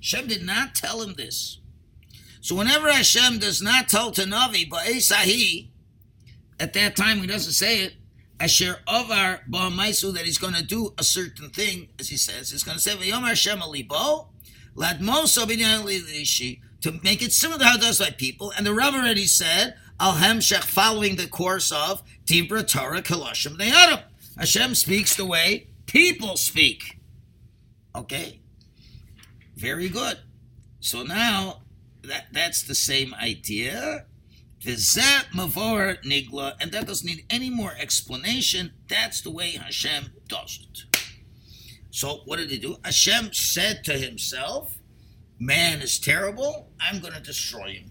Shem 0.00 0.28
did 0.28 0.44
not 0.44 0.74
tell 0.76 1.02
him 1.02 1.14
this. 1.14 1.58
So 2.40 2.54
whenever 2.54 2.92
Hashem 2.92 3.38
does 3.38 3.60
not 3.60 3.88
tell 3.88 4.12
to 4.12 4.22
Navi, 4.22 4.68
Ba'esahi, 4.68 5.70
at 6.60 6.72
that 6.74 6.94
time 6.94 7.18
he 7.18 7.26
doesn't 7.26 7.52
say 7.52 7.80
it, 7.80 7.94
Asher 8.44 8.76
Ovar 8.86 9.40
Ba'amaisu, 9.50 10.12
that 10.12 10.26
he's 10.26 10.36
going 10.36 10.52
to 10.52 10.62
do 10.62 10.92
a 10.98 11.02
certain 11.02 11.48
thing, 11.48 11.88
as 11.98 12.10
he 12.10 12.18
says, 12.18 12.50
he's 12.50 12.62
going 12.62 12.76
to 12.76 12.82
say, 12.82 12.92
V'yom 12.92 13.26
Hashem 13.26 13.60
alibo, 13.60 14.26
ladmoso 14.76 15.46
b'nyan 15.46 16.60
to 16.82 17.00
make 17.02 17.22
it 17.22 17.32
similar 17.32 17.58
to 17.60 17.64
how 17.64 17.76
it 17.76 17.80
does 17.80 18.00
like 18.00 18.18
people. 18.18 18.52
And 18.54 18.66
the 18.66 18.74
Rav 18.74 18.94
already 18.94 19.24
said, 19.24 19.76
Al 19.98 20.16
Hemshech, 20.16 20.62
following 20.62 21.16
the 21.16 21.26
course 21.26 21.72
of 21.72 22.02
Dibra 22.26 22.68
Torah 22.68 23.00
Kaloshim 23.00 23.56
Ne'adim. 23.56 24.02
Hashem 24.36 24.74
speaks 24.74 25.16
the 25.16 25.24
way 25.24 25.68
people 25.86 26.36
speak. 26.36 26.98
Okay? 27.96 28.40
Very 29.56 29.88
good. 29.88 30.18
So 30.80 31.02
now, 31.02 31.62
that 32.02 32.26
that's 32.30 32.62
the 32.62 32.74
same 32.74 33.14
idea. 33.14 34.04
V'zeh 34.64 35.30
mavor 35.34 36.02
nigla, 36.04 36.54
and 36.58 36.72
that 36.72 36.86
doesn't 36.86 37.06
need 37.06 37.26
any 37.28 37.50
more 37.50 37.74
explanation. 37.78 38.72
That's 38.88 39.20
the 39.20 39.30
way 39.30 39.50
Hashem 39.50 40.06
does 40.26 40.58
it. 40.62 40.98
So 41.90 42.22
what 42.24 42.38
did 42.38 42.50
he 42.50 42.58
do? 42.58 42.78
Hashem 42.82 43.34
said 43.34 43.84
to 43.84 43.98
himself, 43.98 44.78
"Man 45.38 45.82
is 45.82 45.98
terrible. 45.98 46.72
I'm 46.80 47.00
going 47.00 47.12
to 47.12 47.20
destroy 47.20 47.74
him." 47.74 47.90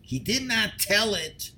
He 0.00 0.18
did 0.18 0.44
not 0.44 0.78
tell 0.78 1.14
it 1.14 1.52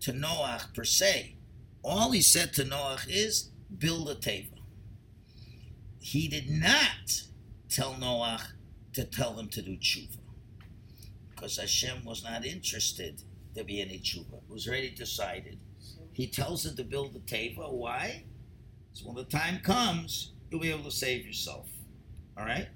to 0.00 0.12
Noach 0.12 0.72
per 0.74 0.84
se. 0.84 1.36
All 1.84 2.12
he 2.12 2.22
said 2.22 2.54
to 2.54 2.64
Noach 2.64 3.06
is, 3.08 3.50
"Build 3.76 4.08
a 4.08 4.14
teva." 4.14 4.58
He 6.00 6.28
did 6.28 6.48
not 6.48 7.24
tell 7.68 7.94
Noach 7.94 8.52
to 8.94 9.04
tell 9.04 9.38
him 9.38 9.48
to 9.50 9.60
do 9.60 9.76
tshuva 9.76 10.16
because 11.30 11.58
Hashem 11.58 12.04
was 12.04 12.24
not 12.24 12.46
interested 12.46 13.22
to 13.54 13.64
be 13.64 13.80
any 13.80 13.98
tshuva. 13.98 14.34
It 14.34 14.50
was 14.50 14.66
already 14.68 14.90
decided. 14.90 15.58
He 16.12 16.26
tells 16.26 16.66
him 16.66 16.76
to 16.76 16.84
build 16.84 17.14
the 17.14 17.20
teva. 17.20 17.72
Why? 17.72 18.24
So 18.92 19.06
when 19.06 19.16
the 19.16 19.24
time 19.24 19.60
comes, 19.60 20.32
you'll 20.50 20.60
be 20.60 20.70
able 20.70 20.84
to 20.84 20.90
save 20.90 21.26
yourself. 21.26 21.68
All 22.36 22.44
right? 22.44 22.68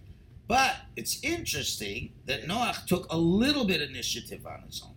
But 0.48 0.76
it's 0.96 1.22
interesting 1.22 2.12
that 2.26 2.46
Noach 2.46 2.86
took 2.86 3.06
a 3.10 3.16
little 3.16 3.64
bit 3.64 3.82
of 3.82 3.90
initiative 3.90 4.46
on 4.46 4.62
his 4.66 4.82
own. 4.84 4.94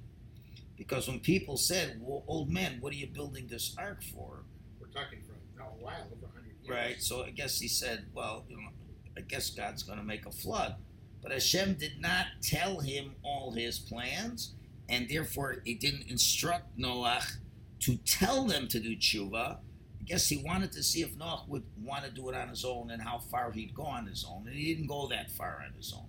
Because 0.78 1.08
when 1.08 1.20
people 1.20 1.58
said, 1.58 2.00
well, 2.00 2.24
old 2.28 2.50
man, 2.50 2.78
what 2.80 2.94
are 2.94 2.96
you 2.96 3.08
building 3.08 3.48
this 3.48 3.76
ark 3.78 4.02
for? 4.02 4.44
We're 4.80 4.88
talking 4.88 5.20
for 5.22 5.34
a 5.62 5.66
while, 5.66 6.08
over 6.12 6.28
100 6.28 6.46
years. 6.62 6.70
Right. 6.70 7.02
So 7.02 7.24
I 7.24 7.32
guess 7.32 7.60
he 7.60 7.68
said, 7.68 8.06
well, 8.14 8.46
you 8.48 8.56
know, 8.56 8.70
I 9.18 9.22
guess 9.22 9.50
God's 9.50 9.84
going 9.84 10.00
to 10.00 10.06
make 10.06 10.26
a 10.26 10.32
flood. 10.32 10.76
But 11.22 11.34
Hashem 11.34 11.74
did 11.74 12.00
not 12.00 12.28
tell 12.42 12.80
him 12.80 13.16
all 13.24 13.52
his 13.52 13.78
plans, 13.78 14.54
and 14.90 15.08
therefore 15.08 15.62
he 15.64 15.76
didn't 15.76 16.10
instruct 16.10 16.78
Noach 16.78 17.38
to 17.82 17.96
tell 17.98 18.46
them 18.46 18.68
to 18.68 18.80
do 18.80 18.96
tshuva. 18.96 19.58
I 19.58 20.04
guess 20.04 20.28
he 20.28 20.44
wanted 20.44 20.72
to 20.74 20.84
see 20.84 21.02
if 21.02 21.16
Noach 21.16 21.48
would 21.48 21.64
want 21.82 22.04
to 22.04 22.12
do 22.12 22.30
it 22.30 22.36
on 22.36 22.50
his 22.50 22.66
own 22.66 22.90
and 22.92 23.02
how 23.02 23.20
far 23.20 23.52
he'd 23.52 23.74
go 23.74 23.84
on 23.84 24.08
his 24.08 24.26
own, 24.28 24.48
and 24.48 24.56
he 24.56 24.74
didn't 24.74 24.88
go 24.88 25.08
that 25.08 25.32
far 25.32 25.64
on 25.66 25.74
his 25.78 25.94
own. 25.96 26.08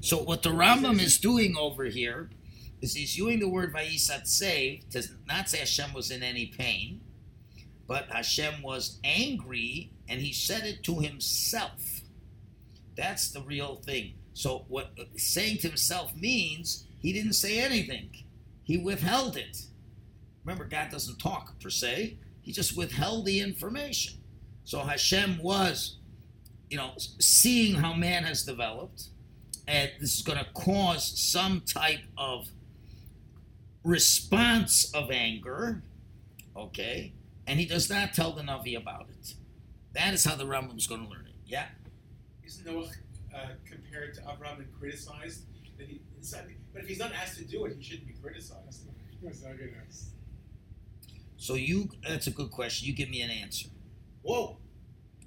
So 0.00 0.18
what 0.18 0.42
the 0.42 0.50
Rambam 0.50 1.00
is 1.00 1.18
doing 1.18 1.56
over 1.56 1.84
here 1.84 2.28
is 2.80 2.94
he's 2.94 3.16
using 3.16 3.38
the 3.38 3.48
word 3.48 3.72
vayisatsev 3.72 4.90
to 4.90 5.04
not 5.26 5.48
say 5.48 5.58
Hashem 5.58 5.94
was 5.94 6.10
in 6.10 6.22
any 6.22 6.46
pain, 6.46 7.00
but 7.86 8.08
Hashem 8.10 8.62
was 8.62 8.98
angry 9.04 9.92
and 10.08 10.20
he 10.20 10.32
said 10.32 10.64
it 10.64 10.82
to 10.84 10.98
himself. 10.98 12.00
That's 12.96 13.30
the 13.30 13.40
real 13.40 13.76
thing. 13.76 14.14
So 14.34 14.64
what 14.68 14.92
saying 15.16 15.58
to 15.58 15.68
himself 15.68 16.14
means 16.16 16.86
he 17.02 17.12
didn't 17.12 17.34
say 17.34 17.58
anything. 17.58 18.10
He 18.62 18.78
withheld 18.78 19.36
it. 19.36 19.66
Remember, 20.44 20.64
God 20.64 20.90
doesn't 20.90 21.18
talk 21.18 21.60
per 21.60 21.68
se. 21.68 22.16
He 22.40 22.52
just 22.52 22.76
withheld 22.76 23.26
the 23.26 23.40
information. 23.40 24.14
So 24.64 24.80
Hashem 24.80 25.42
was, 25.42 25.96
you 26.70 26.76
know, 26.76 26.92
seeing 26.96 27.74
how 27.74 27.94
man 27.94 28.24
has 28.24 28.44
developed, 28.44 29.08
and 29.66 29.90
this 30.00 30.14
is 30.14 30.22
going 30.22 30.38
to 30.38 30.46
cause 30.54 31.18
some 31.18 31.60
type 31.60 32.02
of 32.16 32.48
response 33.84 34.92
of 34.94 35.10
anger, 35.10 35.82
okay? 36.56 37.12
And 37.46 37.58
he 37.58 37.66
does 37.66 37.90
not 37.90 38.14
tell 38.14 38.32
the 38.32 38.42
Navi 38.42 38.76
about 38.76 39.08
it. 39.10 39.34
That 39.94 40.14
is 40.14 40.24
how 40.24 40.36
the 40.36 40.44
Rambam 40.44 40.76
is 40.78 40.86
going 40.86 41.04
to 41.04 41.10
learn 41.10 41.26
it. 41.26 41.34
Yeah. 41.46 41.66
Isn't 42.44 42.66
Noah 42.66 42.86
uh, 43.34 43.38
compared 43.64 44.14
to 44.14 44.20
Avram 44.22 44.58
and 44.58 44.72
criticized? 44.78 45.42
That 45.78 45.88
he, 45.88 46.00
but 46.72 46.82
if 46.82 46.88
he's 46.88 46.98
not 46.98 47.12
asked 47.12 47.38
to 47.38 47.44
do 47.44 47.64
it, 47.64 47.76
he 47.76 47.82
shouldn't 47.82 48.06
be 48.06 48.14
criticized. 48.14 48.86
So 51.36 51.54
you, 51.54 51.88
that's 52.08 52.26
a 52.28 52.30
good 52.30 52.50
question. 52.50 52.86
You 52.88 52.94
give 52.94 53.10
me 53.10 53.20
an 53.22 53.30
answer. 53.30 53.68
Whoa. 54.22 54.58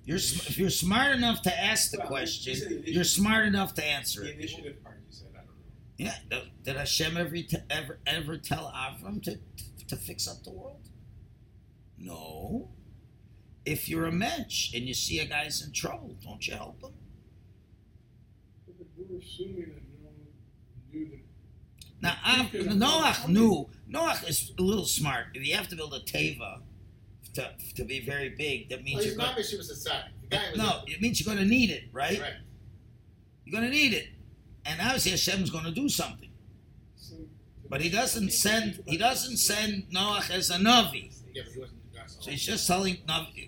You're 0.06 0.20
sm- 0.20 0.48
if 0.48 0.58
you're 0.58 0.70
smart 0.70 1.14
enough 1.16 1.42
to 1.44 1.60
ask 1.64 1.92
the 1.92 1.98
Well, 2.00 2.08
question, 2.08 2.54
you 2.54 2.60
said 2.60 2.70
the 2.86 2.92
you're 2.92 3.04
smart 3.04 3.46
enough 3.46 3.74
to 3.76 3.84
answer 3.86 4.22
The 4.22 4.30
it. 4.30 4.36
initiative 4.38 4.84
part, 4.84 4.98
you 5.08 5.12
said, 5.14 5.28
I 5.34 5.38
don't 5.40 5.48
know. 5.48 5.54
Yeah. 5.98 6.16
Did- 6.30 6.64
Did 6.64 6.76
Hashem 6.78 7.18
ever 7.18 7.36
t- 7.36 7.58
ever 7.70 8.00
ever 8.06 8.38
tell 8.38 8.72
Avram 8.76 9.22
to 9.24 9.40
to 9.88 9.96
fix 9.96 10.28
up 10.28 10.44
the 10.44 10.52
world? 10.52 10.88
No. 11.98 12.70
If 13.66 13.90
you're 13.90 14.06
a 14.06 14.12
mensch 14.12 14.74
and 14.76 14.86
you 14.88 14.94
see 14.94 15.20
a 15.20 15.26
guy's 15.26 15.62
in 15.66 15.72
trouble, 15.74 16.16
don't 16.24 16.48
you 16.48 16.54
help 16.54 16.82
him? 16.84 16.94
But 18.68 18.76
we're 18.96 19.20
assuming 19.20 19.56
that 19.56 19.66
Noah 19.66 19.72
knew 19.72 19.76
that. 19.76 19.85
Now, 22.06 22.16
He 22.24 22.40
Av- 22.42 22.52
could 22.52 22.68
have 22.68 22.78
Noach 22.78 23.28
knew. 23.28 23.70
Noach 23.92 24.28
is 24.30 24.52
a 24.58 24.62
little 24.62 24.86
smart. 24.86 25.28
If 25.34 25.46
you 25.48 25.56
have 25.56 25.68
to 25.70 25.76
build 25.76 25.94
a 25.94 26.00
teva 26.00 26.62
to, 27.34 27.52
to 27.76 27.84
be 27.84 28.00
very 28.06 28.30
big, 28.30 28.70
that 28.70 28.84
means 28.84 28.98
Well, 28.98 29.06
you're 29.08 29.16
going. 29.18 29.44
she 29.44 29.58
was 29.58 29.70
a 29.70 29.76
son. 29.76 30.02
No, 30.56 30.82
it 30.88 31.02
means 31.02 31.20
you're 31.20 31.34
going 31.34 31.44
to 31.44 31.50
need 31.50 31.70
it, 31.70 31.84
right? 31.92 32.20
Right. 32.20 32.34
You're 33.44 33.60
going 33.60 33.70
to 33.72 33.76
need 33.76 33.94
it, 33.94 34.08
and 34.66 34.80
obviously 34.82 35.12
Hashem's 35.12 35.50
going 35.52 35.66
to 35.66 35.72
do 35.72 35.88
something. 35.90 36.30
But 37.70 37.82
he 37.82 37.90
doesn't 37.90 38.32
send. 38.32 38.82
He 38.88 38.98
doesn't 38.98 39.38
send 39.38 39.90
Noach 39.92 40.30
as 40.32 40.50
a 40.52 40.56
navi. 40.58 41.12
Yeah, 41.34 41.44
but 41.46 41.54
he 41.54 41.60
wasn't 41.60 41.92
the 41.92 41.98
guy. 42.00 42.04
So 42.08 42.32
he's 42.32 42.46
just 42.46 42.68
telling, 42.68 42.98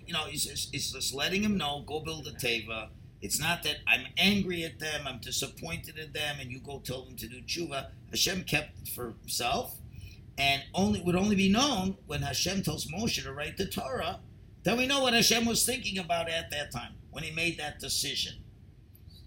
you 0.06 0.12
know, 0.12 0.24
he's 0.24 0.44
just, 0.44 0.72
he's 0.72 0.92
just 0.92 1.14
letting 1.14 1.42
him 1.42 1.56
know, 1.56 1.84
go 1.86 2.00
build 2.00 2.26
a 2.26 2.32
teva. 2.32 2.88
It's 3.20 3.40
not 3.40 3.62
that 3.64 3.78
I'm 3.86 4.06
angry 4.16 4.64
at 4.64 4.78
them, 4.78 5.02
I'm 5.06 5.18
disappointed 5.18 5.98
in 5.98 6.12
them, 6.12 6.36
and 6.40 6.50
you 6.50 6.60
go 6.60 6.78
tell 6.78 7.04
them 7.04 7.16
to 7.16 7.26
do 7.26 7.40
tshuva. 7.40 7.88
Hashem 8.10 8.44
kept 8.44 8.78
it 8.82 8.88
for 8.88 9.14
himself, 9.20 9.76
and 10.36 10.62
only 10.72 11.00
would 11.00 11.16
only 11.16 11.34
be 11.34 11.48
known 11.48 11.96
when 12.06 12.22
Hashem 12.22 12.62
tells 12.62 12.86
Moshe 12.86 13.22
to 13.22 13.32
write 13.32 13.56
the 13.56 13.66
Torah. 13.66 14.20
Then 14.62 14.78
we 14.78 14.86
know 14.86 15.02
what 15.02 15.14
Hashem 15.14 15.46
was 15.46 15.66
thinking 15.66 15.98
about 15.98 16.28
at 16.28 16.50
that 16.50 16.70
time 16.70 16.94
when 17.10 17.24
he 17.24 17.30
made 17.30 17.58
that 17.58 17.80
decision. 17.80 18.34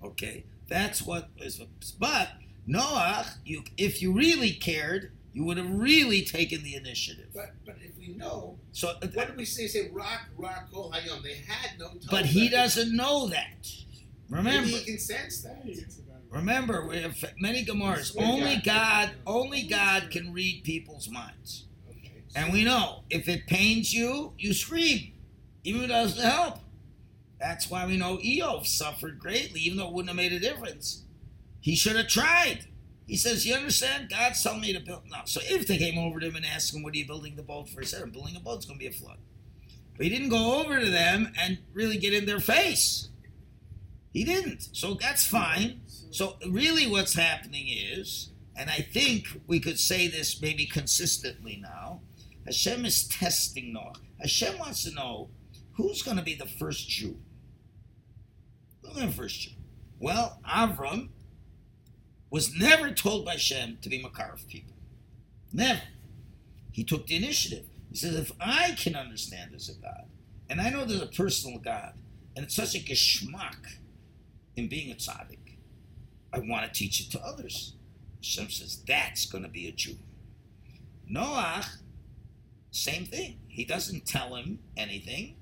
Okay, 0.04 0.46
that's 0.68 1.02
what 1.02 1.30
is. 1.38 1.62
But 2.00 2.30
Noach, 2.68 3.36
you 3.46 3.64
if 3.78 4.02
you 4.02 4.14
really 4.14 4.52
cared, 4.52 5.12
you 5.34 5.46
would 5.46 5.58
have 5.58 5.70
really 5.70 6.24
taken 6.24 6.64
the 6.64 6.76
initiative. 6.76 7.28
But 7.34 7.52
but 7.66 7.76
if 7.82 7.98
we 7.98 8.14
know, 8.16 8.58
So, 8.74 8.90
uh, 8.90 9.08
what 9.14 9.28
did 9.28 9.38
we 9.38 9.46
say? 9.46 9.68
Say 9.68 9.90
rock, 9.92 10.28
rock, 10.38 10.70
kol 10.72 10.92
hayom. 10.92 11.24
They 11.24 11.36
had 11.48 11.80
no. 11.80 11.88
Torah. 11.88 12.00
but 12.10 12.26
he 12.26 12.50
doesn't 12.50 12.96
know 12.96 13.28
that. 13.30 13.68
Remember, 14.30 14.62
Maybe 14.62 14.78
he 14.78 14.86
can 14.86 15.00
sense 15.00 15.42
that. 15.42 15.62
he 15.64 15.74
gets 15.76 15.98
it 15.98 16.06
out 16.10 16.18
of 16.20 16.24
it. 16.24 16.36
remember, 16.36 16.88
we 16.88 17.02
have 17.02 17.22
many 17.38 17.66
Gemaras. 17.66 18.16
Only 18.18 18.58
God, 18.64 19.12
only 19.28 19.64
God 19.64 20.10
can 20.10 20.32
read 20.32 20.64
people's 20.64 21.10
minds. 21.10 21.66
Okay. 21.90 22.24
And 22.36 22.54
we 22.54 22.64
know 22.64 23.04
if 23.10 23.28
it 23.28 23.46
pains 23.48 23.94
you, 23.94 24.32
you 24.38 24.54
scream, 24.54 25.12
even 25.66 25.82
if 25.82 25.90
it 25.90 25.94
doesn't 25.94 26.24
help. 26.24 26.60
That's 27.42 27.70
why 27.70 27.86
we 27.88 27.98
know 27.98 28.18
Eov 28.18 28.68
suffered 28.68 29.20
greatly, 29.20 29.60
even 29.62 29.78
though 29.80 29.88
it 29.88 29.94
wouldn't 29.94 30.10
have 30.10 30.16
made 30.16 30.32
a 30.32 30.40
difference. 30.40 31.04
He 31.60 31.76
should 31.76 31.96
have 31.98 32.08
tried. 32.08 32.68
He 33.12 33.18
says, 33.18 33.46
You 33.46 33.56
understand? 33.56 34.10
God's 34.10 34.42
telling 34.42 34.62
me 34.62 34.72
to 34.72 34.80
build. 34.80 35.02
No. 35.12 35.18
So 35.26 35.42
if 35.44 35.68
they 35.68 35.78
came 35.78 36.00
over 36.00 36.22
to 36.22 36.28
him 36.28 36.38
and 36.38 36.46
asked 36.46 36.74
him, 36.74 36.82
What 36.82 36.94
are 36.94 36.98
you 36.98 37.06
building 37.06 37.36
the 37.36 37.44
boat 37.44 37.68
for? 37.68 37.82
He 37.82 37.86
said, 37.86 38.02
I'm 38.02 38.12
building 38.12 38.38
a 38.38 38.40
boat. 38.40 38.56
It's 38.56 38.66
going 38.66 38.80
to 38.80 38.84
be 38.86 38.88
a 38.88 38.98
flood. 38.98 39.18
But 39.98 40.06
he 40.06 40.10
didn't 40.10 40.30
go 40.30 40.62
over 40.62 40.80
to 40.80 40.90
them 40.90 41.34
and 41.38 41.58
really 41.74 41.98
get 41.98 42.14
in 42.14 42.26
their 42.26 42.40
face. 42.40 43.10
He 44.14 44.24
didn't. 44.24 44.70
So 44.72 44.94
that's 44.94 45.28
fine. 45.28 45.82
So 46.12 46.38
really 46.48 46.88
what's 46.88 47.14
happening 47.14 47.68
is, 47.68 48.30
and 48.56 48.70
I 48.70 48.78
think 48.78 49.42
we 49.46 49.60
could 49.60 49.78
say 49.78 50.08
this 50.08 50.42
maybe 50.42 50.66
consistently 50.66 51.60
now, 51.62 52.00
Hashem 52.46 52.86
is 52.86 53.10
testing 53.10 53.74
Noah. 53.74 53.96
Hashem 54.22 54.58
wants 54.58 54.86
to 54.86 54.92
know 54.94 55.28
who's 55.74 56.02
going 56.02 56.16
to 56.16 56.24
be 56.24 56.36
the 56.36 56.48
first 56.48 56.88
Jew. 56.88 57.18
Who's 58.84 58.96
the 58.96 59.12
first 59.12 59.42
Jew? 59.42 59.52
Well, 60.00 60.40
Avram 60.50 61.10
was 62.32 62.56
never 62.56 62.90
told 62.92 63.26
by 63.26 63.36
Shem 63.36 63.78
to 63.82 63.90
be 63.90 64.02
Makar 64.02 64.32
of 64.34 64.48
people. 64.48 64.74
Never. 65.54 65.82
He 66.72 66.84
took 66.84 67.06
the 67.06 67.18
initiative. 67.18 67.66
He 67.92 67.98
says, 67.98 68.16
if 68.16 68.32
I 68.40 68.72
can 68.72 68.96
understand 68.96 69.52
there's 69.52 69.70
a 69.70 69.74
God, 69.74 70.06
and 70.50 70.62
I 70.62 70.70
know 70.70 70.86
there's 70.86 71.02
a 71.02 71.08
personal 71.08 71.60
God, 71.60 71.94
and 72.36 72.46
it's 72.46 72.56
such 72.56 72.74
a 72.74 72.80
geschmack 72.80 73.76
in 74.56 74.70
being 74.70 74.92
a 74.92 74.96
tzaddik, 74.96 75.58
I 76.34 76.40
want 76.40 76.66
to 76.66 76.72
teach 76.72 77.02
it 77.02 77.12
to 77.12 77.22
others. 77.22 77.74
Hashem 78.22 78.50
says, 78.50 78.82
that's 78.88 79.26
going 79.26 79.44
to 79.44 79.50
be 79.50 79.68
a 79.68 79.72
Jew. 79.74 79.98
Noah, 81.08 81.66
same 82.72 83.06
thing. 83.06 83.40
He 83.50 83.66
doesn't 83.66 84.06
tell 84.06 84.36
him 84.36 84.60
anything. 84.78 85.36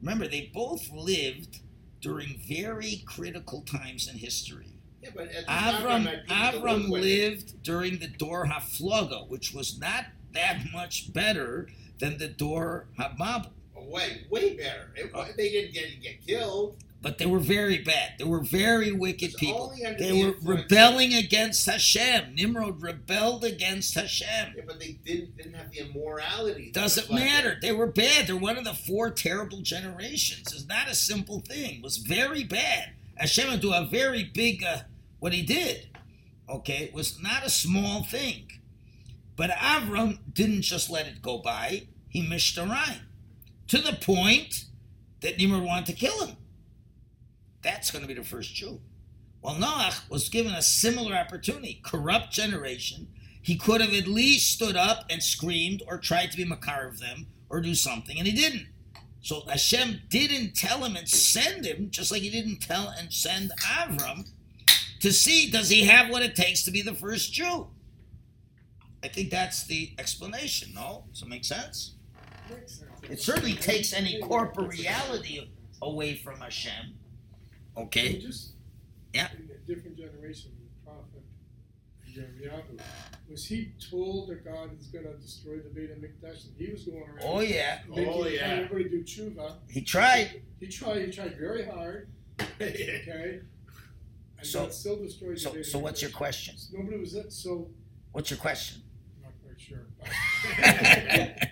Remember, 0.00 0.28
they 0.28 0.52
both 0.54 0.88
lived 0.92 1.58
during 2.00 2.40
very 2.46 3.02
critical 3.04 3.62
times 3.62 4.08
in 4.08 4.18
history. 4.18 4.68
Yeah, 5.02 5.10
but 5.14 5.28
at 5.28 5.46
time, 5.46 5.74
Avram, 5.74 6.06
I 6.06 6.10
had 6.10 6.52
people 6.54 6.68
to 6.68 6.74
Avram 6.74 6.88
lived 6.90 7.62
during 7.62 7.98
the 7.98 8.08
Dor 8.08 8.46
HaFloga, 8.46 9.28
which 9.28 9.54
was 9.54 9.78
not 9.78 10.06
that 10.32 10.60
much 10.72 11.12
better 11.12 11.68
than 11.98 12.18
the 12.18 12.28
Dor 12.28 12.86
HaMabul. 12.98 13.50
Oh, 13.76 13.84
way, 13.84 14.26
way 14.30 14.56
better. 14.56 14.90
It, 14.96 15.12
wa- 15.14 15.20
uh, 15.20 15.28
they 15.36 15.50
didn't 15.50 15.72
get 15.72 16.02
get 16.02 16.26
killed. 16.26 16.76
But 17.02 17.16
they 17.16 17.24
were 17.24 17.38
very 17.38 17.78
bad. 17.78 18.16
They 18.18 18.24
were 18.24 18.42
very 18.42 18.92
wicked 18.92 19.32
people. 19.38 19.72
They 19.78 19.94
the 19.96 20.36
were 20.42 20.54
rebelling 20.54 21.14
against 21.14 21.64
Hashem. 21.64 22.34
Nimrod 22.34 22.82
rebelled 22.82 23.42
against 23.42 23.94
Hashem. 23.94 24.52
Yeah, 24.54 24.62
but 24.66 24.78
they 24.78 24.98
didn't 25.02 25.34
didn't 25.34 25.54
have 25.54 25.70
the 25.70 25.78
immorality. 25.78 26.70
Doesn't 26.72 27.10
matter. 27.10 27.56
They 27.62 27.72
were 27.72 27.86
bad. 27.86 28.26
They're 28.26 28.36
one 28.36 28.58
of 28.58 28.64
the 28.64 28.74
four 28.74 29.10
terrible 29.10 29.62
generations. 29.62 30.52
It's 30.52 30.66
not 30.66 30.90
a 30.90 30.94
simple 30.94 31.40
thing. 31.40 31.76
It 31.76 31.82
was 31.82 31.96
very 31.96 32.44
bad. 32.44 32.90
Hashem 33.20 33.60
do 33.60 33.72
a 33.72 33.84
very 33.84 34.24
big, 34.24 34.64
uh, 34.64 34.78
what 35.18 35.32
he 35.32 35.42
did. 35.42 35.88
Okay, 36.48 36.84
it 36.84 36.94
was 36.94 37.22
not 37.22 37.46
a 37.46 37.50
small 37.50 38.02
thing. 38.02 38.50
But 39.36 39.50
Avram 39.50 40.18
didn't 40.32 40.62
just 40.62 40.90
let 40.90 41.06
it 41.06 41.22
go 41.22 41.38
by. 41.38 41.86
He 42.08 42.26
mished 42.26 42.58
a 42.58 42.64
rhyme 42.64 43.06
to 43.68 43.78
the 43.78 43.92
point 43.92 44.64
that 45.20 45.38
Nimrod 45.38 45.62
wanted 45.62 45.86
to 45.86 45.92
kill 45.92 46.26
him. 46.26 46.36
That's 47.62 47.90
going 47.90 48.02
to 48.02 48.08
be 48.08 48.14
the 48.14 48.24
first 48.24 48.54
Jew. 48.54 48.80
Well, 49.42 49.54
Noach 49.54 50.08
was 50.10 50.28
given 50.28 50.52
a 50.52 50.62
similar 50.62 51.14
opportunity. 51.14 51.80
Corrupt 51.84 52.32
generation. 52.32 53.08
He 53.42 53.56
could 53.56 53.80
have 53.80 53.92
at 53.92 54.06
least 54.06 54.52
stood 54.52 54.76
up 54.76 55.04
and 55.08 55.22
screamed 55.22 55.82
or 55.86 55.98
tried 55.98 56.30
to 56.30 56.36
be 56.36 56.44
Makar 56.44 56.86
of 56.86 57.00
them 57.00 57.26
or 57.48 57.60
do 57.60 57.74
something, 57.74 58.18
and 58.18 58.26
he 58.26 58.32
didn't. 58.32 58.66
So 59.22 59.42
Hashem 59.46 60.02
didn't 60.08 60.54
tell 60.54 60.82
him 60.84 60.96
and 60.96 61.08
send 61.08 61.64
him, 61.66 61.90
just 61.90 62.10
like 62.10 62.22
he 62.22 62.30
didn't 62.30 62.60
tell 62.60 62.88
and 62.98 63.12
send 63.12 63.52
Avram 63.62 64.28
to 65.00 65.12
see 65.12 65.50
does 65.50 65.68
he 65.68 65.84
have 65.84 66.10
what 66.10 66.22
it 66.22 66.34
takes 66.34 66.62
to 66.64 66.70
be 66.70 66.82
the 66.82 66.94
first 66.94 67.32
Jew. 67.32 67.68
I 69.02 69.08
think 69.08 69.30
that's 69.30 69.64
the 69.64 69.92
explanation. 69.98 70.72
No, 70.74 71.04
does 71.12 71.22
it 71.22 71.28
make 71.28 71.44
sense? 71.44 71.94
Makes 72.50 72.78
sense. 72.78 72.90
It 73.08 73.20
certainly 73.20 73.54
takes 73.54 73.92
any 73.92 74.20
corporeality 74.20 75.48
away 75.80 76.16
from 76.16 76.40
Hashem. 76.40 76.94
Okay. 77.76 78.18
just 78.18 78.52
Yeah. 79.14 79.28
in 79.32 79.48
a 79.50 79.66
different 79.66 79.96
generation, 79.96 80.50
the 80.58 80.90
prophet 80.90 81.22
Yirmiyahu, 82.10 82.80
was 83.30 83.44
he 83.46 83.72
told 83.90 84.28
that 84.30 84.44
God 84.44 84.70
is 84.78 84.86
going 84.88 85.04
to 85.04 85.12
destroy 85.14 85.56
the 85.58 85.68
Beit 85.70 85.90
Hamikdash, 85.90 86.46
and 86.46 86.54
he 86.58 86.70
was 86.72 86.82
going 86.84 87.02
around 87.02 87.20
Oh 87.22 87.40
yeah, 87.40 87.78
Oh, 87.96 88.26
yeah. 88.26 88.40
everybody 88.64 88.88
do 88.88 89.02
tshuva? 89.04 89.54
he 89.68 89.82
tried. 89.82 90.42
He 90.58 90.66
tried. 90.66 91.04
He 91.06 91.12
tried 91.12 91.36
very 91.38 91.64
hard. 91.64 92.08
Okay. 92.60 93.40
And 94.38 94.46
So- 94.46 94.62
God 94.64 94.72
still 94.74 94.96
destroyed 94.96 95.36
the 95.36 95.40
So, 95.40 95.52
Beit 95.52 95.66
so 95.66 95.78
what's 95.78 96.02
your 96.02 96.10
question? 96.10 96.54
Nobody 96.72 96.98
was 96.98 97.14
it. 97.14 97.32
So 97.32 97.68
What's 98.12 98.30
your 98.30 98.38
question? 98.38 98.82
I'm 99.18 99.22
not 99.30 99.34
quite 99.44 99.60
sure. 99.60 99.86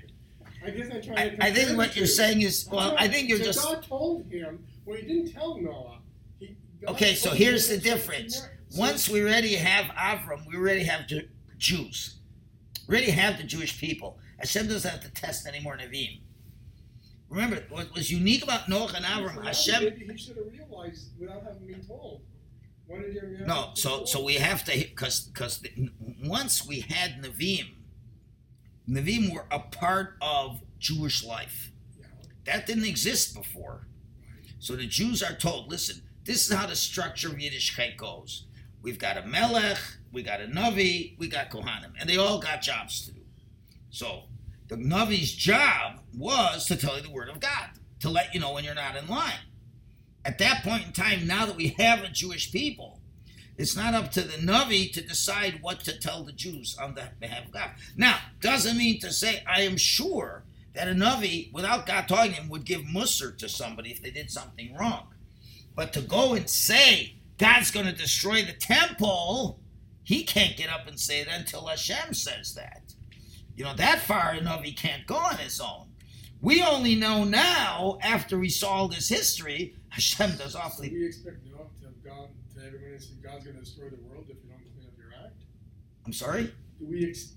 I 0.64 0.70
guess 0.70 0.88
I'm 0.92 1.02
trying 1.02 1.18
I, 1.18 1.28
to. 1.30 1.44
I 1.44 1.52
think 1.52 1.76
what 1.78 1.96
you're 1.96 2.06
saying 2.06 2.42
is, 2.42 2.68
well, 2.70 2.90
So- 2.90 2.96
I 2.98 3.08
think 3.08 3.28
you're 3.28 3.38
so 3.38 3.44
just 3.44 3.62
God 3.62 3.82
told 3.84 4.26
him. 4.30 4.64
Well, 4.84 4.96
he 4.96 5.06
didn't 5.06 5.32
tell 5.32 5.58
Noah. 5.60 5.98
He, 6.40 6.56
God 6.84 6.92
okay. 6.94 7.14
So 7.14 7.30
here's 7.30 7.68
the 7.68 7.78
difference. 7.78 8.46
Once 8.76 9.08
we 9.08 9.22
already 9.22 9.54
have 9.54 9.86
Avram, 9.94 10.44
we 10.46 10.56
already 10.56 10.82
have 10.84 11.06
Ju- 11.06 11.28
Jews. 11.58 12.16
really 12.86 13.10
have 13.10 13.36
the 13.36 13.44
Jewish 13.44 13.78
people. 13.78 14.18
Hashem 14.38 14.68
doesn't 14.68 14.90
have 14.90 15.02
to 15.02 15.10
test 15.10 15.46
anymore 15.46 15.76
Nevi'im. 15.76 16.20
Remember, 17.28 17.62
what 17.68 17.92
was 17.94 18.10
unique 18.10 18.42
about 18.42 18.62
Noach 18.62 18.94
and 18.94 19.04
Avram, 19.04 19.44
Hashem 19.44 19.84
Maybe 19.84 20.06
he 20.10 20.16
should 20.16 20.36
have 20.36 20.46
realized 20.50 21.10
without 21.18 21.42
having 21.42 21.66
been 21.66 21.84
told. 21.84 22.22
No, 23.46 23.72
so 23.74 24.06
so 24.06 24.24
we 24.24 24.34
have 24.34 24.64
to 24.64 24.72
because 24.72 25.20
because 25.26 25.62
once 26.24 26.66
we 26.66 26.80
had 26.80 27.22
Nevi'im, 27.22 27.74
Nevi'im 28.88 29.34
were 29.34 29.44
a 29.50 29.58
part 29.58 30.16
of 30.22 30.62
Jewish 30.78 31.22
life. 31.22 31.70
That 32.44 32.66
didn't 32.66 32.86
exist 32.86 33.34
before. 33.34 33.86
So 34.58 34.74
the 34.74 34.86
Jews 34.86 35.22
are 35.22 35.34
told, 35.34 35.70
listen, 35.70 36.02
this 36.24 36.48
is 36.48 36.56
how 36.56 36.66
the 36.66 36.76
structure 36.76 37.28
of 37.28 37.34
Yiddishkeit 37.34 37.98
goes. 37.98 38.46
We've 38.82 38.98
got 38.98 39.16
a 39.16 39.26
Melech, 39.26 39.78
we 40.12 40.22
got 40.22 40.40
a 40.40 40.46
Navi, 40.46 41.18
we 41.18 41.28
got 41.28 41.50
Kohanim, 41.50 41.92
and 41.98 42.08
they 42.08 42.16
all 42.16 42.38
got 42.38 42.62
jobs 42.62 43.06
to 43.06 43.12
do. 43.12 43.20
So 43.90 44.24
the 44.68 44.76
Navi's 44.76 45.32
job 45.32 46.00
was 46.16 46.66
to 46.66 46.76
tell 46.76 46.96
you 46.96 47.02
the 47.02 47.10
word 47.10 47.28
of 47.28 47.40
God, 47.40 47.70
to 48.00 48.10
let 48.10 48.34
you 48.34 48.40
know 48.40 48.52
when 48.52 48.64
you're 48.64 48.74
not 48.74 48.96
in 48.96 49.08
line. 49.08 49.40
At 50.24 50.38
that 50.38 50.62
point 50.62 50.86
in 50.86 50.92
time, 50.92 51.26
now 51.26 51.46
that 51.46 51.56
we 51.56 51.68
have 51.78 52.02
a 52.02 52.08
Jewish 52.08 52.52
people, 52.52 53.00
it's 53.56 53.76
not 53.76 53.94
up 53.94 54.12
to 54.12 54.20
the 54.20 54.36
Navi 54.36 54.92
to 54.92 55.00
decide 55.00 55.62
what 55.62 55.80
to 55.80 55.98
tell 55.98 56.22
the 56.22 56.32
Jews 56.32 56.76
on 56.80 56.94
the 56.94 57.08
behalf 57.18 57.46
of 57.46 57.52
God. 57.52 57.70
Now, 57.96 58.18
doesn't 58.40 58.76
mean 58.76 59.00
to 59.00 59.12
say 59.12 59.42
I 59.46 59.62
am 59.62 59.76
sure 59.76 60.44
that 60.74 60.86
a 60.86 60.92
Navi, 60.92 61.52
without 61.52 61.86
God 61.86 62.06
talking 62.06 62.34
to 62.34 62.40
him, 62.42 62.48
would 62.50 62.64
give 62.64 62.82
Musar 62.82 63.36
to 63.38 63.48
somebody 63.48 63.90
if 63.90 64.00
they 64.00 64.10
did 64.10 64.30
something 64.30 64.76
wrong. 64.76 65.08
But 65.74 65.92
to 65.94 66.00
go 66.00 66.34
and 66.34 66.48
say 66.48 67.14
God's 67.38 67.70
going 67.70 67.86
to 67.86 67.92
destroy 67.92 68.42
the 68.42 68.52
temple, 68.52 69.60
he 70.02 70.24
can't 70.24 70.56
get 70.56 70.68
up 70.68 70.86
and 70.88 70.98
say 70.98 71.24
that 71.24 71.38
until 71.38 71.66
Hashem 71.66 72.14
says 72.14 72.54
that. 72.54 72.82
You 73.56 73.64
know, 73.64 73.74
that 73.74 74.00
far 74.00 74.34
enough, 74.34 74.62
he 74.62 74.72
can't 74.72 75.06
go 75.06 75.16
on 75.16 75.36
his 75.36 75.60
own. 75.60 75.86
We 76.40 76.62
only 76.62 76.94
know 76.94 77.24
now, 77.24 77.98
after 78.02 78.38
we 78.38 78.48
saw 78.48 78.70
all 78.70 78.88
this 78.88 79.08
history, 79.08 79.74
Hashem 79.88 80.36
does 80.36 80.52
So 80.52 80.60
awfully. 80.60 80.90
we 80.90 81.04
expect 81.06 81.44
Noah 81.46 81.66
to 81.80 81.86
have 81.86 82.04
gone 82.04 82.28
to 82.54 82.64
everyone 82.64 82.92
and 82.92 83.02
say 83.02 83.14
God's 83.22 83.44
going 83.44 83.56
to 83.56 83.62
destroy 83.64 83.88
the 83.88 83.96
world 84.08 84.26
if 84.28 84.36
you 84.44 84.50
don't 84.50 84.60
clean 84.60 84.86
up 84.86 84.96
your 84.96 85.08
act. 85.24 85.42
I'm 86.06 86.12
sorry? 86.12 86.52
Do 86.78 86.86
we 86.86 87.08
ex- 87.08 87.34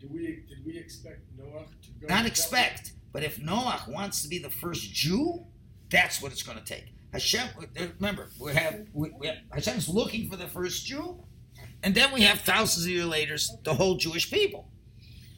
do 0.00 0.08
we 0.10 0.44
did 0.48 0.64
we 0.64 0.78
expect 0.78 1.20
Noah 1.38 1.66
to 1.82 1.90
go? 2.00 2.06
Not 2.08 2.24
expect, 2.26 2.92
but 3.12 3.22
if 3.22 3.38
Noah 3.40 3.82
wants 3.88 4.22
to 4.22 4.28
be 4.28 4.38
the 4.38 4.50
first 4.50 4.92
Jew, 4.92 5.44
that's 5.90 6.22
what 6.22 6.32
it's 6.32 6.42
going 6.42 6.58
to 6.58 6.64
take. 6.64 6.94
Hashem, 7.12 7.48
uh, 7.58 7.84
remember, 7.98 8.28
we 8.40 8.52
have, 8.54 8.86
we, 8.92 9.10
we 9.18 9.26
have 9.26 9.36
Hashem's 9.52 9.88
looking 9.88 10.30
for 10.30 10.36
the 10.36 10.48
first 10.48 10.86
Jew, 10.86 11.22
and 11.82 11.94
then 11.94 12.12
we 12.12 12.22
have 12.22 12.40
thousands 12.40 12.86
of 12.86 12.90
years 12.90 13.06
later 13.06 13.36
the 13.64 13.74
whole 13.74 13.96
Jewish 13.96 14.30
people. 14.30 14.68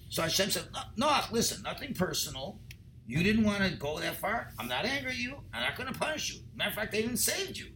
So 0.09 0.23
Hashem 0.23 0.51
said, 0.51 0.65
"No- 0.73 1.07
Noah, 1.09 1.29
listen, 1.33 1.63
nothing 1.63 1.95
personal. 1.95 2.61
You 3.07 3.23
didn't 3.23 3.45
want 3.45 3.65
to 3.65 3.71
go 3.77 3.99
that 3.99 4.17
far. 4.17 4.53
I'm 4.59 4.69
not 4.69 4.85
angry 4.85 5.11
at 5.11 5.19
you. 5.19 5.35
I'm 5.53 5.63
not 5.63 5.77
going 5.77 5.93
to 5.93 5.99
punish 5.99 6.33
you. 6.33 6.41
Matter 6.55 6.71
of 6.71 6.77
fact, 6.77 6.95
I 6.95 6.99
even 6.99 7.17
saved 7.17 7.59
you. 7.59 7.67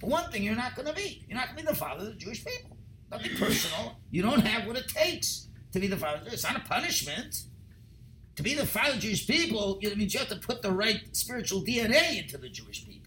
But 0.00 0.10
one 0.10 0.30
thing 0.30 0.42
you're 0.42 0.56
not 0.56 0.74
going 0.74 0.88
to 0.88 0.94
be, 0.94 1.24
you're 1.28 1.38
not 1.38 1.46
going 1.46 1.58
to 1.58 1.62
be 1.62 1.68
the 1.68 1.76
father 1.76 2.00
of 2.06 2.06
the 2.08 2.14
Jewish 2.14 2.44
people. 2.44 2.76
Nothing 3.10 3.36
personal. 3.36 3.96
You 4.10 4.22
don't 4.22 4.40
have 4.40 4.66
what 4.66 4.76
it 4.76 4.88
takes 4.88 5.48
to 5.72 5.78
be 5.80 5.86
the 5.86 5.96
father. 5.96 6.22
It's 6.26 6.42
not 6.42 6.56
a 6.56 6.60
punishment. 6.60 7.44
To 8.36 8.42
be 8.42 8.54
the 8.54 8.66
father 8.66 8.90
of 8.90 8.96
the 8.96 9.02
Jewish 9.02 9.26
people, 9.26 9.78
it 9.80 9.96
means 9.96 10.12
you 10.12 10.18
have 10.20 10.28
to 10.28 10.36
put 10.36 10.60
the 10.60 10.72
right 10.72 11.00
spiritual 11.12 11.62
DNA 11.62 12.20
into 12.20 12.36
the 12.36 12.48
Jewish 12.48 12.84
people. 12.84 13.03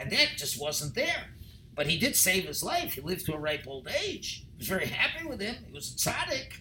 And 0.00 0.10
that 0.10 0.28
just 0.36 0.60
wasn't 0.60 0.94
there. 0.94 1.26
But 1.74 1.86
he 1.86 1.98
did 1.98 2.16
save 2.16 2.44
his 2.44 2.62
life. 2.62 2.94
He 2.94 3.00
lived 3.00 3.26
to 3.26 3.34
a 3.34 3.38
ripe 3.38 3.66
old 3.66 3.88
age. 4.04 4.46
He 4.52 4.58
was 4.58 4.68
very 4.68 4.86
happy 4.86 5.26
with 5.26 5.40
him. 5.40 5.56
He 5.66 5.72
was 5.72 5.94
a 5.94 5.96
tzaddik. 5.96 6.52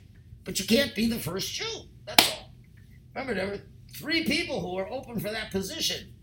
But 0.43 0.59
you 0.59 0.65
can't 0.65 0.93
be 0.95 1.07
the 1.07 1.19
first 1.19 1.51
Jew. 1.53 1.81
That's 2.05 2.31
all. 2.31 2.51
Remember, 3.13 3.33
there 3.33 3.47
were 3.47 3.61
three 3.95 4.23
people 4.23 4.61
who 4.61 4.75
were 4.75 4.87
open 4.89 5.19
for 5.19 5.31
that 5.31 5.51
position. 5.51 6.13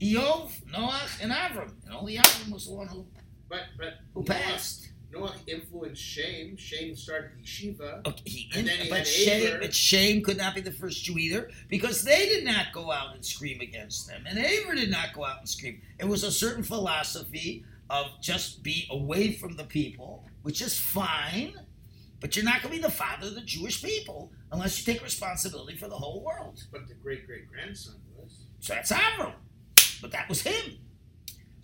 Eov, 0.00 0.52
Noach, 0.72 1.22
and 1.22 1.32
Avram. 1.32 1.72
And 1.84 1.94
only 1.94 2.16
Avram 2.16 2.52
was 2.52 2.66
the 2.66 2.74
one 2.74 2.86
who, 2.88 3.06
But 3.48 3.62
but 3.76 3.94
who 4.14 4.22
passed. 4.22 4.88
Noah 5.14 5.34
influenced 5.46 6.02
Shem. 6.02 6.56
Shem 6.56 6.94
started 6.94 7.30
yeshiva. 7.42 8.06
Okay, 8.06 8.22
he, 8.24 8.50
And 8.54 8.66
then 8.66 8.78
he 8.78 8.90
but 8.90 9.06
Shem, 9.06 9.70
Shem 9.70 10.22
could 10.22 10.36
not 10.36 10.54
be 10.54 10.60
the 10.60 10.72
first 10.72 11.04
Jew 11.04 11.18
either 11.18 11.50
because 11.68 12.02
they 12.02 12.28
did 12.28 12.44
not 12.44 12.72
go 12.72 12.90
out 12.90 13.14
and 13.14 13.24
scream 13.24 13.60
against 13.60 14.08
them, 14.08 14.24
and 14.28 14.38
Aver 14.38 14.74
did 14.74 14.90
not 14.90 15.12
go 15.14 15.24
out 15.24 15.38
and 15.40 15.48
scream. 15.48 15.80
It 15.98 16.06
was 16.06 16.24
a 16.24 16.32
certain 16.32 16.62
philosophy 16.62 17.64
of 17.90 18.06
just 18.20 18.62
be 18.62 18.86
away 18.90 19.32
from 19.32 19.56
the 19.56 19.64
people, 19.64 20.24
which 20.42 20.60
is 20.62 20.78
fine, 20.78 21.54
but 22.20 22.34
you're 22.34 22.44
not 22.44 22.62
going 22.62 22.74
to 22.74 22.80
be 22.80 22.82
the 22.82 22.90
father 22.90 23.26
of 23.28 23.34
the 23.34 23.42
Jewish 23.42 23.82
people 23.82 24.32
unless 24.52 24.78
you 24.78 24.92
take 24.92 25.02
responsibility 25.02 25.76
for 25.76 25.88
the 25.88 25.96
whole 25.96 26.22
world. 26.24 26.64
But 26.72 26.88
the 26.88 26.94
great 26.94 27.26
great 27.26 27.50
grandson 27.50 27.96
was. 28.16 28.46
So 28.60 28.74
that's 28.74 28.92
Avram, 28.92 29.32
but 30.00 30.10
that 30.12 30.28
was 30.28 30.42
him. 30.42 30.78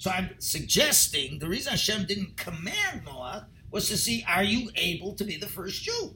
So 0.01 0.11
I'm 0.11 0.31
suggesting 0.39 1.41
the 1.41 1.47
reason 1.47 1.73
Hashem 1.73 2.07
didn't 2.07 2.39
command 2.39 3.03
Noah 3.05 3.49
was 3.71 3.87
to 3.91 3.99
see, 3.99 4.25
are 4.27 4.43
you 4.43 4.71
able 4.75 5.13
to 5.13 5.25
be 5.25 5.37
the 5.37 5.47
first 5.47 5.83
Jew? 5.83 6.15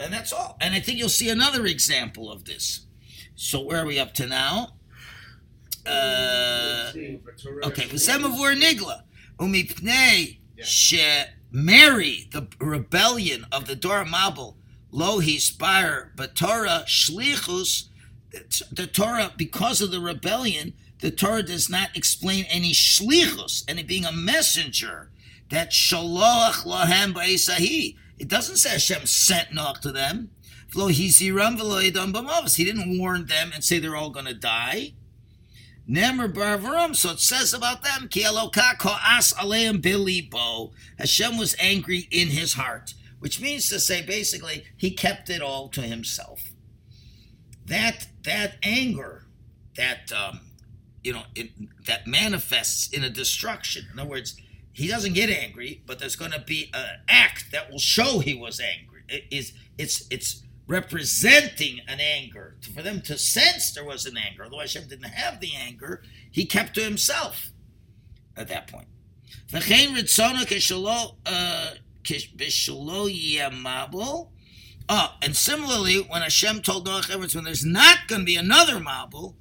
And 0.00 0.12
that's 0.12 0.32
all. 0.32 0.56
And 0.60 0.74
I 0.74 0.80
think 0.80 0.98
you'll 0.98 1.08
see 1.08 1.30
another 1.30 1.66
example 1.66 2.32
of 2.32 2.44
this. 2.44 2.86
So 3.36 3.60
where 3.60 3.78
are 3.78 3.86
we 3.86 4.00
up 4.00 4.12
to 4.14 4.26
now? 4.26 4.70
Uh, 5.86 6.90
okay, 7.62 7.84
V'semavur 7.84 8.60
nigla 8.60 9.02
umipnei 9.38 10.38
she 10.64 11.00
Mary, 11.52 12.28
the 12.32 12.48
rebellion 12.58 13.46
of 13.52 13.68
the 13.68 13.76
Dor 13.76 14.04
HaMabul, 14.04 14.56
lo 14.90 15.20
hispire 15.20 16.12
b'Torah 16.16 16.86
shlichus. 16.86 17.84
The 18.72 18.88
Torah, 18.88 19.32
because 19.36 19.80
of 19.80 19.92
the 19.92 20.00
rebellion, 20.00 20.72
the 21.02 21.10
Torah 21.10 21.42
does 21.42 21.68
not 21.68 21.96
explain 21.96 22.44
any 22.48 22.70
shlichus, 22.70 23.64
any 23.66 23.82
being 23.82 24.04
a 24.04 24.12
messenger. 24.12 25.10
That 25.50 25.72
shaloach 25.72 26.64
lahem. 26.64 27.96
It 28.18 28.28
doesn't 28.28 28.58
say 28.58 28.70
Hashem 28.70 29.06
sent 29.06 29.48
Noach 29.48 29.80
to 29.80 29.90
them. 29.90 30.30
He 30.72 31.10
didn't 32.64 32.98
warn 32.98 33.26
them 33.26 33.50
and 33.52 33.64
say 33.64 33.80
they're 33.80 33.96
all 33.96 34.10
going 34.10 34.26
to 34.26 34.34
die. 34.34 34.92
So 35.86 37.10
it 37.10 37.20
says 37.20 37.52
about 37.52 37.82
them. 37.82 38.08
Hashem 40.98 41.36
was 41.36 41.56
angry 41.58 42.08
in 42.12 42.28
his 42.28 42.54
heart, 42.54 42.94
which 43.18 43.40
means 43.40 43.68
to 43.70 43.80
say 43.80 44.02
basically 44.02 44.64
he 44.76 44.92
kept 44.92 45.28
it 45.28 45.42
all 45.42 45.68
to 45.70 45.82
himself. 45.82 46.52
That 47.66 48.06
that 48.22 48.54
anger, 48.62 49.26
that 49.76 50.12
um, 50.12 50.40
you 51.02 51.12
know, 51.12 51.22
it, 51.34 51.50
that 51.86 52.06
manifests 52.06 52.88
in 52.88 53.02
a 53.04 53.10
destruction. 53.10 53.86
In 53.92 53.98
other 53.98 54.10
words, 54.10 54.36
he 54.72 54.88
doesn't 54.88 55.14
get 55.14 55.30
angry, 55.30 55.82
but 55.86 55.98
there's 55.98 56.16
going 56.16 56.30
to 56.30 56.40
be 56.40 56.70
an 56.72 57.00
act 57.08 57.50
that 57.52 57.70
will 57.70 57.78
show 57.78 58.20
he 58.20 58.34
was 58.34 58.60
angry. 58.60 59.02
It 59.08 59.24
is 59.30 59.52
it's 59.76 60.06
it's 60.10 60.42
representing 60.66 61.80
an 61.88 62.00
anger. 62.00 62.56
For 62.74 62.82
them 62.82 63.02
to 63.02 63.18
sense 63.18 63.72
there 63.72 63.84
was 63.84 64.06
an 64.06 64.16
anger, 64.16 64.44
although 64.44 64.60
Hashem 64.60 64.88
didn't 64.88 65.04
have 65.04 65.40
the 65.40 65.52
anger, 65.54 66.02
he 66.30 66.46
kept 66.46 66.74
to 66.76 66.82
himself 66.82 67.50
at 68.36 68.48
that 68.48 68.68
point. 68.68 68.86
Oh, 74.88 75.14
and 75.22 75.36
similarly, 75.36 75.98
when 75.98 76.22
Hashem 76.22 76.62
told 76.62 76.88
Everett, 76.88 77.34
when 77.34 77.44
there's 77.44 77.64
not 77.64 78.08
going 78.08 78.22
to 78.22 78.26
be 78.26 78.36
another 78.36 78.74
Mabul, 78.74 79.34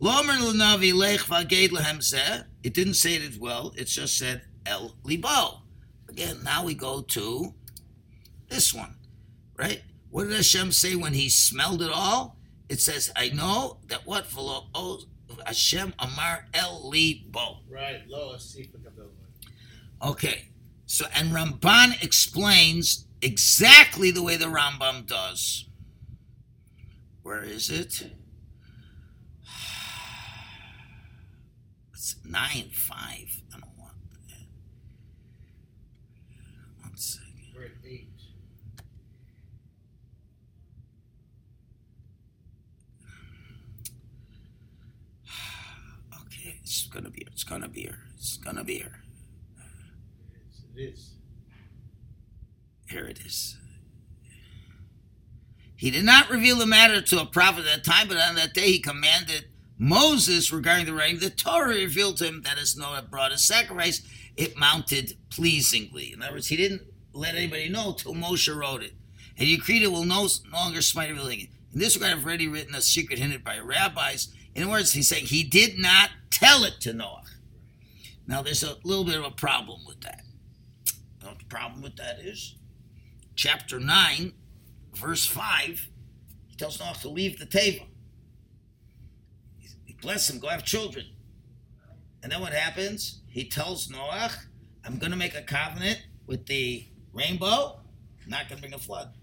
Lomer 0.00 0.38
l'navi 0.38 0.94
lech 0.94 1.20
v'aged 1.20 1.72
lehem 1.72 1.98
zeh, 1.98 2.44
it 2.62 2.72
didn't 2.72 2.94
say 2.94 3.14
it 3.14 3.22
as 3.22 3.38
well, 3.38 3.72
it 3.76 3.86
just 3.86 4.16
said 4.16 4.42
El 4.64 4.94
Libo. 5.02 5.62
Again, 6.08 6.42
now 6.44 6.64
we 6.64 6.74
go 6.74 7.02
to 7.02 7.54
this 8.48 8.72
one, 8.72 8.94
right? 9.56 9.82
What 10.10 10.24
did 10.24 10.36
Hashem 10.36 10.72
say 10.72 10.94
when 10.94 11.14
he 11.14 11.28
smelled 11.28 11.82
it 11.82 11.90
all? 11.92 12.36
It 12.68 12.80
says, 12.80 13.10
I 13.16 13.30
know 13.30 13.78
that 13.88 14.06
what 14.06 14.28
v'lo 14.28 14.66
oh, 14.74 15.00
Hashem 15.44 15.94
Amar 15.98 16.46
El 16.54 16.88
Libo. 16.88 17.58
Right, 17.68 18.02
lo. 18.08 18.36
Okay, 20.00 20.48
so 20.86 21.06
and 21.14 21.32
Ramban 21.32 22.02
explains 22.02 23.06
exactly 23.20 24.12
the 24.12 24.22
way 24.22 24.36
the 24.36 24.46
Rambam 24.46 25.06
does. 25.06 25.66
Where 27.22 27.42
is 27.42 27.68
it? 27.68 28.12
It's 32.08 32.16
nine 32.24 32.70
five. 32.72 33.42
I 33.54 33.58
don't 33.58 33.78
want 33.78 33.92
that. 34.28 34.46
One 36.80 36.96
second. 36.96 37.52
We're 37.54 37.64
at 37.64 37.72
eight. 37.84 38.08
Okay, 46.22 46.58
it's 46.62 46.86
gonna 46.86 47.10
be. 47.10 47.26
It's 47.30 47.44
gonna 47.44 47.68
be 47.68 47.82
here. 47.82 47.98
It's 48.14 48.38
gonna 48.38 48.64
be 48.64 48.76
here. 48.76 49.02
Is. 50.32 50.62
It 50.74 50.80
is. 50.80 51.10
Here 52.88 53.04
it 53.04 53.20
is. 53.20 53.58
He 55.76 55.90
did 55.90 56.06
not 56.06 56.30
reveal 56.30 56.56
the 56.56 56.64
matter 56.64 57.02
to 57.02 57.20
a 57.20 57.26
prophet 57.26 57.66
at 57.66 57.84
that 57.84 57.84
time, 57.84 58.08
but 58.08 58.16
on 58.16 58.34
that 58.36 58.54
day 58.54 58.72
he 58.72 58.78
commanded 58.78 59.44
Moses 59.78 60.52
regarding 60.52 60.86
the 60.86 60.92
writing. 60.92 61.20
The 61.20 61.30
Torah 61.30 61.68
revealed 61.68 62.16
to 62.18 62.26
him 62.26 62.42
that 62.42 62.58
as 62.58 62.76
Noah 62.76 63.02
brought 63.08 63.32
a 63.32 63.38
sacrifice, 63.38 64.02
it 64.36 64.56
mounted 64.56 65.16
pleasingly. 65.30 66.12
In 66.12 66.22
other 66.22 66.34
words, 66.34 66.48
he 66.48 66.56
didn't 66.56 66.82
let 67.12 67.34
anybody 67.34 67.68
know 67.68 67.92
till 67.92 68.14
Moshe 68.14 68.54
wrote 68.54 68.82
it. 68.82 68.94
And 69.36 69.46
he 69.46 69.56
decreed 69.56 69.82
it 69.82 69.92
will 69.92 70.04
no 70.04 70.28
longer 70.52 70.82
smite 70.82 71.10
revealing. 71.10 71.48
In 71.72 71.78
this 71.78 71.96
regard, 71.96 72.18
I've 72.18 72.24
already 72.24 72.48
written 72.48 72.74
a 72.74 72.80
secret 72.80 73.18
hinted 73.18 73.44
by 73.44 73.58
rabbis. 73.58 74.28
In 74.54 74.64
other 74.64 74.72
words, 74.72 74.92
he's 74.92 75.08
saying 75.08 75.26
he 75.26 75.44
did 75.44 75.78
not 75.78 76.10
tell 76.30 76.64
it 76.64 76.80
to 76.80 76.92
Noah. 76.92 77.22
Now, 78.26 78.42
there's 78.42 78.64
a 78.64 78.76
little 78.82 79.04
bit 79.04 79.18
of 79.18 79.24
a 79.24 79.30
problem 79.30 79.80
with 79.86 80.00
that. 80.00 80.22
You 81.20 81.26
know 81.28 81.34
the 81.38 81.44
problem 81.44 81.82
with 81.82 81.96
that 81.96 82.18
is? 82.18 82.56
chapter 83.38 83.78
9, 83.78 84.32
verse 84.94 85.24
5, 85.24 85.88
he 86.48 86.56
tells 86.56 86.80
Noah 86.80 86.96
to 87.02 87.08
leave 87.08 87.38
the 87.38 87.46
table. 87.46 87.86
Bless 90.00 90.30
him, 90.30 90.38
go 90.38 90.48
have 90.48 90.64
children. 90.64 91.06
And 92.22 92.32
then 92.32 92.40
what 92.40 92.52
happens? 92.52 93.20
He 93.26 93.48
tells 93.48 93.90
Noah, 93.90 94.30
I'm 94.84 94.98
going 94.98 95.12
to 95.12 95.16
make 95.16 95.34
a 95.34 95.42
covenant 95.42 96.02
with 96.26 96.46
the 96.46 96.86
rainbow, 97.12 97.80
I'm 98.24 98.30
not 98.30 98.48
going 98.48 98.56
to 98.56 98.62
bring 98.62 98.74
a 98.74 98.78
flood. 98.78 99.14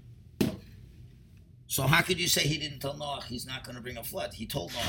So 1.67 1.83
how 1.83 2.01
could 2.01 2.19
you 2.19 2.27
say 2.27 2.41
he 2.41 2.57
didn't 2.57 2.79
tell 2.79 2.95
Noah 2.95 3.23
he's 3.27 3.45
not 3.45 3.63
going 3.63 3.75
to 3.75 3.81
bring 3.81 3.97
a 3.97 4.03
flood? 4.03 4.33
He 4.33 4.45
told 4.45 4.73
Noah 4.73 4.81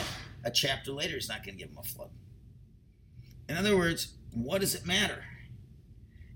a 0.45 0.51
chapter 0.51 0.93
later 0.93 1.15
he's 1.15 1.29
not 1.29 1.45
going 1.45 1.57
to 1.57 1.65
give 1.65 1.71
him 1.71 1.79
a 1.79 1.83
flood. 1.83 2.11
In 3.49 3.57
other 3.57 3.77
words, 3.77 4.15
what 4.33 4.61
does 4.61 4.75
it 4.75 4.87
matter? 4.87 5.25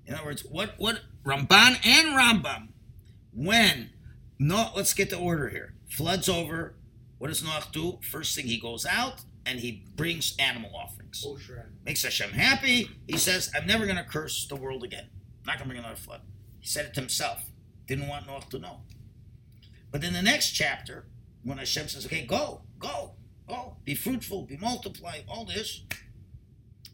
In 0.07 0.15
other 0.15 0.25
words, 0.25 0.43
what 0.43 0.75
what 0.79 1.01
Ramban 1.25 1.87
and 1.87 2.17
Rambam, 2.17 2.69
when 3.33 3.91
no, 4.39 4.71
let's 4.75 4.95
get 4.95 5.11
the 5.11 5.19
order 5.19 5.51
here. 5.51 5.75
Floods 5.89 6.29
over. 6.29 6.75
What 7.19 7.29
does 7.29 7.43
Noach 7.43 7.71
do? 7.71 7.99
First 8.03 8.35
thing 8.35 8.47
he 8.47 8.59
goes 8.59 8.87
out 8.87 9.23
and 9.51 9.59
he 9.59 9.83
brings 9.97 10.37
animal 10.39 10.71
offerings. 10.75 11.25
Oh, 11.27 11.35
Kosher. 11.35 11.73
Makes 11.85 12.05
Hashem 12.05 12.31
happy. 12.31 12.89
He 13.09 13.19
says, 13.19 13.51
"I'm 13.55 13.67
never 13.67 13.85
going 13.85 13.97
to 13.97 14.05
curse 14.05 14.47
the 14.47 14.55
world 14.55 14.85
again. 14.85 15.07
not 15.45 15.57
going 15.57 15.69
to 15.69 15.75
bring 15.75 15.79
another 15.79 15.97
flood." 15.97 16.21
He 16.61 16.69
said 16.69 16.87
it 16.87 16.95
to 16.95 17.01
himself. 17.01 17.51
Didn't 17.87 18.07
want 18.07 18.29
Noach 18.29 18.49
to 18.51 18.61
know. 18.61 18.83
But 19.91 20.05
in 20.05 20.13
the 20.13 20.23
next 20.23 20.53
chapter, 20.53 21.07
when 21.43 21.59
Hashem 21.59 21.89
says, 21.89 22.07
"Okay, 22.07 22.25
go, 22.25 22.63
go, 22.79 23.17
go, 23.49 23.77
be 23.85 23.97
fruitful, 23.97 24.43
be 24.43 24.57
multiply, 24.57 25.23
all 25.27 25.45
this," 25.45 25.83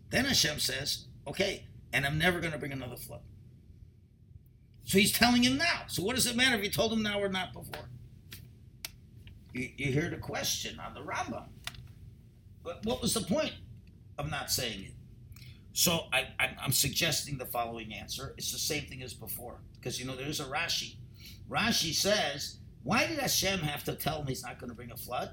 then 0.09 0.25
Hashem 0.25 0.59
says, 0.59 1.09
"Okay, 1.27 1.67
and 1.93 2.07
I'm 2.07 2.17
never 2.17 2.41
going 2.41 2.53
to 2.53 2.59
bring 2.59 2.73
another 2.73 2.97
flood." 2.97 3.21
So 4.85 4.97
he's 4.99 5.13
telling 5.13 5.43
him 5.43 5.59
now. 5.59 5.83
So 5.89 6.03
what 6.03 6.17
does 6.17 6.27
it 6.27 6.37
matter 6.37 6.57
if 6.57 6.63
he 6.63 6.71
told 6.71 6.93
him 6.93 7.03
now 7.03 7.21
or 7.21 7.29
not 7.29 7.53
before? 7.53 7.91
You, 9.53 9.69
you 9.77 9.93
hear 9.93 10.09
the 10.09 10.17
question 10.17 10.81
on 10.81 10.95
the 10.95 11.01
Rambam. 11.01 11.49
But 12.67 12.85
what 12.85 13.01
was 13.01 13.15
the 13.15 13.21
point 13.21 13.53
of 14.19 14.29
not 14.29 14.51
saying 14.51 14.87
it? 14.87 14.93
So 15.73 16.07
I, 16.13 16.25
I'm, 16.41 16.57
I'm 16.61 16.73
suggesting 16.73 17.39
the 17.39 17.47
following 17.47 17.95
answer. 17.95 18.35
It's 18.37 18.51
the 18.51 18.59
same 18.59 18.87
thing 18.87 19.03
as 19.03 19.15
before. 19.15 19.61
Because, 19.77 20.01
you 20.01 20.05
know, 20.05 20.17
there's 20.17 20.41
a 20.41 20.47
Rashi. 20.47 20.97
Rashi 21.49 21.95
says, 21.95 22.59
why 22.83 23.07
did 23.07 23.19
Hashem 23.19 23.61
have 23.61 23.85
to 23.85 23.95
tell 23.95 24.21
him 24.21 24.27
he's 24.27 24.43
not 24.43 24.59
going 24.59 24.71
to 24.71 24.75
bring 24.75 24.91
a 24.91 24.97
flood? 24.97 25.31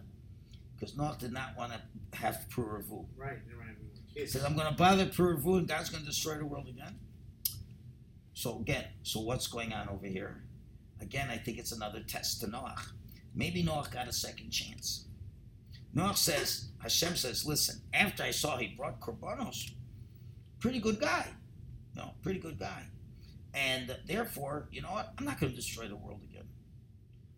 Because 0.76 0.94
Noach 0.94 1.18
did 1.18 1.34
not 1.34 1.58
want 1.58 1.72
to 1.72 2.18
have 2.18 2.46
Puravu. 2.54 3.08
Right. 3.18 3.40
They 3.48 3.54
don't 3.54 3.62
have 3.62 3.78
any 3.80 4.22
He 4.22 4.28
says, 4.28 4.44
I'm 4.44 4.56
going 4.56 4.68
to 4.68 4.76
bother 4.76 5.08
Puravu 5.08 5.58
and 5.58 5.68
God's 5.68 5.90
going 5.90 6.04
to 6.04 6.10
destroy 6.10 6.36
the 6.36 6.46
world 6.46 6.68
again. 6.68 7.00
So 8.36 8.60
again, 8.60 8.86
so 9.02 9.22
what's 9.22 9.48
going 9.48 9.74
on 9.74 9.90
over 9.90 10.06
here? 10.06 10.44
Again, 11.02 11.30
I 11.32 11.38
think 11.38 11.58
it's 11.58 11.72
another 11.72 12.02
test 12.02 12.42
to 12.42 12.48
Noach. 12.48 12.92
maybe 13.34 13.64
Noach 13.64 13.92
got 13.92 14.08
a 14.08 14.14
second 14.14 14.52
chance. 14.52 15.08
Noach 15.96 16.18
says, 16.18 16.70
Hashem 16.80 17.16
says, 17.16 17.46
listen, 17.46 17.82
after 17.94 18.24
I 18.24 18.32
saw 18.32 18.58
he 18.58 18.68
brought 18.68 19.00
korbanos, 19.00 19.72
pretty 20.60 20.80
good 20.80 21.00
guy. 21.00 21.28
No, 21.96 22.12
pretty 22.24 22.40
good 22.40 22.58
guy. 22.60 22.84
And 23.54 23.96
therefore, 24.08 24.68
you 24.72 24.82
know 24.82 24.90
what? 24.90 25.14
I'm 25.18 25.26
not 25.26 25.40
going 25.40 25.52
to 25.52 25.56
destroy 25.56 25.88
the 25.88 25.96
world 25.96 26.22
again. 26.24 26.48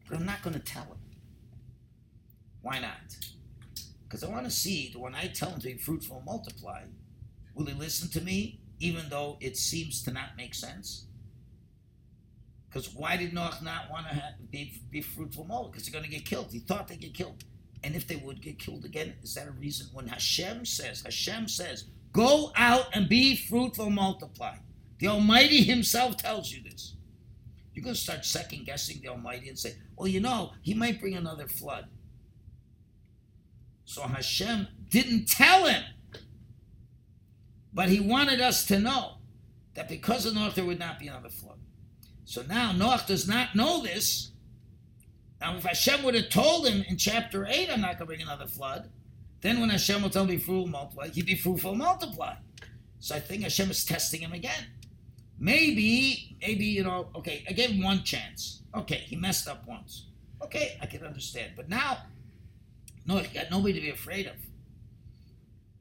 But 0.08 0.18
I'm 0.18 0.26
not 0.26 0.42
going 0.42 0.54
to 0.54 0.62
tell 0.62 0.84
him. 0.84 0.98
Why 2.62 2.80
not? 2.80 3.18
Because 4.04 4.24
I 4.24 4.30
want 4.30 4.46
to 4.46 4.52
see 4.52 4.90
that 4.94 5.00
when 5.00 5.16
I 5.16 5.28
tell 5.28 5.50
him 5.50 5.60
to 5.60 5.68
be 5.68 5.78
fruitful 5.78 6.18
and 6.18 6.26
multiply, 6.26 6.84
will 7.54 7.66
he 7.66 7.74
listen 7.74 8.10
to 8.12 8.22
me 8.22 8.62
even 8.80 9.10
though 9.10 9.38
it 9.42 9.58
seems 9.58 10.02
to 10.04 10.12
not 10.12 10.38
make 10.38 10.54
sense? 10.54 11.08
Because 12.70 12.94
why 12.94 13.18
did 13.18 13.34
Noach 13.34 13.62
not 13.62 13.90
want 13.90 14.08
to 14.10 14.22
be, 14.52 14.82
be 14.90 15.02
fruitful 15.02 15.44
and 15.44 15.50
multiply? 15.50 15.72
Because 15.72 15.88
they're 15.88 16.00
going 16.00 16.10
to 16.10 16.16
get 16.16 16.26
killed. 16.26 16.48
He 16.52 16.60
thought 16.60 16.88
they'd 16.88 17.00
get 17.00 17.14
killed. 17.14 17.44
And 17.86 17.96
if 17.96 18.08
they 18.08 18.16
would 18.16 18.42
get 18.42 18.58
killed 18.58 18.84
again, 18.84 19.14
is 19.22 19.36
that 19.36 19.48
a 19.48 19.52
reason? 19.52 19.88
When 19.94 20.08
Hashem 20.08 20.66
says, 20.66 21.04
Hashem 21.04 21.48
says, 21.48 21.86
go 22.14 22.52
out 22.56 22.88
and 22.94 23.08
be 23.08 23.36
fruitful 23.36 23.92
multiply. 23.92 24.56
The 24.98 25.08
Almighty 25.08 25.62
Himself 25.62 26.18
tells 26.18 26.52
you 26.52 26.64
this. 26.64 26.96
You're 27.76 27.84
going 27.84 27.94
to 27.94 28.02
start 28.02 28.26
second 28.26 28.66
guessing 28.66 29.02
the 29.02 29.10
Almighty 29.10 29.50
and 29.50 29.60
say, 29.60 29.76
well, 29.96 30.08
you 30.08 30.20
know, 30.20 30.54
He 30.64 30.74
might 30.74 31.00
bring 31.00 31.14
another 31.14 31.48
flood. 31.48 31.86
So 33.86 34.02
Hashem 34.02 34.68
didn't 34.90 35.28
tell 35.28 35.68
him. 35.68 35.84
But 37.72 37.90
he 37.90 38.00
wanted 38.00 38.42
us 38.42 38.66
to 38.66 38.80
know 38.80 39.18
that 39.76 39.88
because 39.88 40.26
of 40.26 40.34
Noach 40.34 40.56
there 40.56 40.66
would 40.66 40.80
not 40.80 40.98
be 40.98 41.08
another 41.08 41.30
flood. 41.30 41.60
So 42.24 42.42
now 42.42 42.72
Noach 42.72 43.06
does 43.06 43.28
not 43.28 43.54
know 43.56 43.84
this. 43.84 44.32
Now 45.42 45.58
if 45.58 45.64
Hashem 45.64 46.04
would 46.04 46.16
have 46.16 46.30
told 46.30 46.68
him 46.68 46.84
in 46.88 46.98
chapter 46.98 47.46
8, 47.46 47.70
I'm 47.72 47.82
not 47.82 47.98
going 47.98 48.00
to 48.00 48.06
bring 48.06 48.22
another 48.22 48.48
flood, 48.48 48.90
then 49.42 49.60
when 49.60 49.70
Hashem 49.70 50.02
will 50.02 50.10
tell 50.10 50.24
him 50.24 50.30
be 50.30 50.38
fruitful 50.38 50.68
multiply, 50.68 51.10
he'd 51.10 51.26
be 51.26 51.36
fruitful 51.36 51.76
multiply. 51.76 52.36
So 53.00 53.16
I 53.16 53.20
think 53.20 53.44
Hashem 53.44 53.70
is 53.70 53.86
testing 53.86 54.22
him 54.22 54.34
again. 54.34 54.66
Maybe, 55.38 56.38
maybe, 56.42 56.66
you 56.66 56.84
know, 56.84 57.10
okay, 57.16 57.44
I 57.48 57.54
gave 57.54 57.72
him 57.72 57.84
one 57.84 58.04
chance. 58.04 58.62
Okay, 58.74 58.96
he 58.96 59.16
messed 59.16 59.48
up 59.48 59.68
once. 59.68 60.06
Okay, 60.42 60.78
I 60.82 60.86
can 60.86 61.04
understand. 61.04 61.54
But 61.56 61.70
now 61.70 61.98
no, 63.06 63.18
he 63.18 63.34
got 63.34 63.52
nobody 63.52 63.74
to 63.74 63.82
be 63.82 63.90
afraid 63.90 64.26
of. 64.26 64.34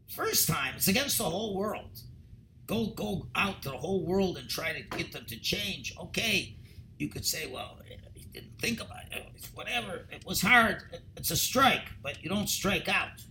First 0.09 0.47
time, 0.47 0.75
it's 0.77 0.89
against 0.89 1.19
the 1.19 1.25
whole 1.25 1.57
world. 1.57 2.01
Go 2.67 2.87
go 2.87 3.27
out 3.35 3.63
to 3.63 3.71
the 3.71 3.77
whole 3.77 4.05
world 4.05 4.37
and 4.37 4.49
try 4.49 4.73
to 4.73 4.83
get 4.97 5.13
them 5.13 5.25
to 5.27 5.37
change. 5.37 5.95
Okay, 5.99 6.57
you 6.99 7.09
could 7.09 7.25
say, 7.25 7.47
well, 7.47 7.79
didn't 8.35 8.59
think 8.59 8.81
about 8.81 9.05
it. 9.13 9.25
Whatever. 9.55 10.07
It 10.11 10.27
was 10.27 10.43
hard. 10.43 10.83
It's 11.17 11.31
a 11.31 11.37
strike, 11.37 11.89
but 12.03 12.23
you 12.23 12.29
don't 12.29 12.49
strike 12.49 12.89
out. 12.89 13.23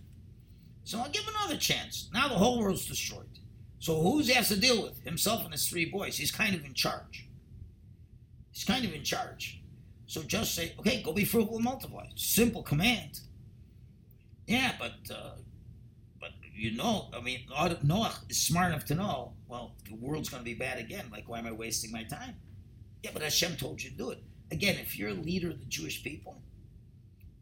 So 0.84 0.98
I'll 0.98 1.10
give 1.10 1.28
another 1.28 1.56
chance. 1.56 2.08
Now 2.12 2.28
the 2.28 2.34
whole 2.34 2.60
world's 2.60 2.86
destroyed. 2.86 3.28
So 3.78 4.00
who's 4.00 4.28
he 4.28 4.34
has 4.34 4.48
to 4.48 4.56
deal 4.58 4.82
with? 4.82 5.02
Himself 5.04 5.44
and 5.44 5.52
his 5.52 5.68
three 5.68 5.84
boys. 5.84 6.16
He's 6.16 6.32
kind 6.32 6.54
of 6.54 6.64
in 6.64 6.74
charge. 6.74 7.28
He's 8.50 8.64
kind 8.64 8.84
of 8.84 8.94
in 8.94 9.04
charge. 9.04 9.60
So 10.06 10.22
just 10.22 10.54
say, 10.54 10.74
okay, 10.78 11.02
go 11.02 11.12
be 11.12 11.24
fruitful 11.24 11.56
and 11.56 11.64
multiply. 11.64 12.06
Simple 12.14 12.62
command. 12.62 13.20
Yeah, 14.46 14.72
but 14.78 15.14
uh, 15.14 15.36
but 16.20 16.30
you 16.54 16.76
know, 16.76 17.08
I 17.14 17.20
mean, 17.20 17.40
Noah 17.82 18.14
is 18.28 18.40
smart 18.40 18.72
enough 18.72 18.84
to 18.86 18.94
know. 18.94 19.32
Well, 19.48 19.74
the 19.88 19.96
world's 19.96 20.28
going 20.28 20.42
to 20.42 20.44
be 20.44 20.54
bad 20.54 20.78
again. 20.78 21.06
Like, 21.10 21.28
why 21.28 21.38
am 21.38 21.46
I 21.46 21.52
wasting 21.52 21.90
my 21.90 22.04
time? 22.04 22.36
Yeah, 23.02 23.10
but 23.12 23.22
Hashem 23.22 23.56
told 23.56 23.82
you 23.82 23.90
to 23.90 23.96
do 23.96 24.10
it. 24.10 24.22
Again, 24.50 24.76
if 24.80 24.98
you're 24.98 25.10
a 25.10 25.14
leader 25.14 25.50
of 25.50 25.58
the 25.58 25.66
Jewish 25.66 26.02
people, 26.02 26.40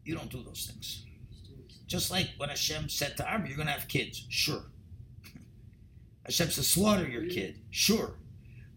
you 0.03 0.15
don't 0.15 0.29
do 0.29 0.43
those 0.43 0.69
things. 0.71 1.05
Just 1.87 2.11
like 2.11 2.29
when 2.37 2.49
Hashem 2.49 2.89
said 2.89 3.17
to 3.17 3.23
Abram, 3.23 3.47
"You're 3.47 3.57
going 3.57 3.67
to 3.67 3.73
have 3.73 3.87
kids." 3.87 4.25
Sure. 4.29 4.63
Hashem 6.25 6.49
said, 6.49 6.63
"Slaughter 6.63 7.07
your 7.07 7.25
kid." 7.25 7.59
Sure. 7.69 8.15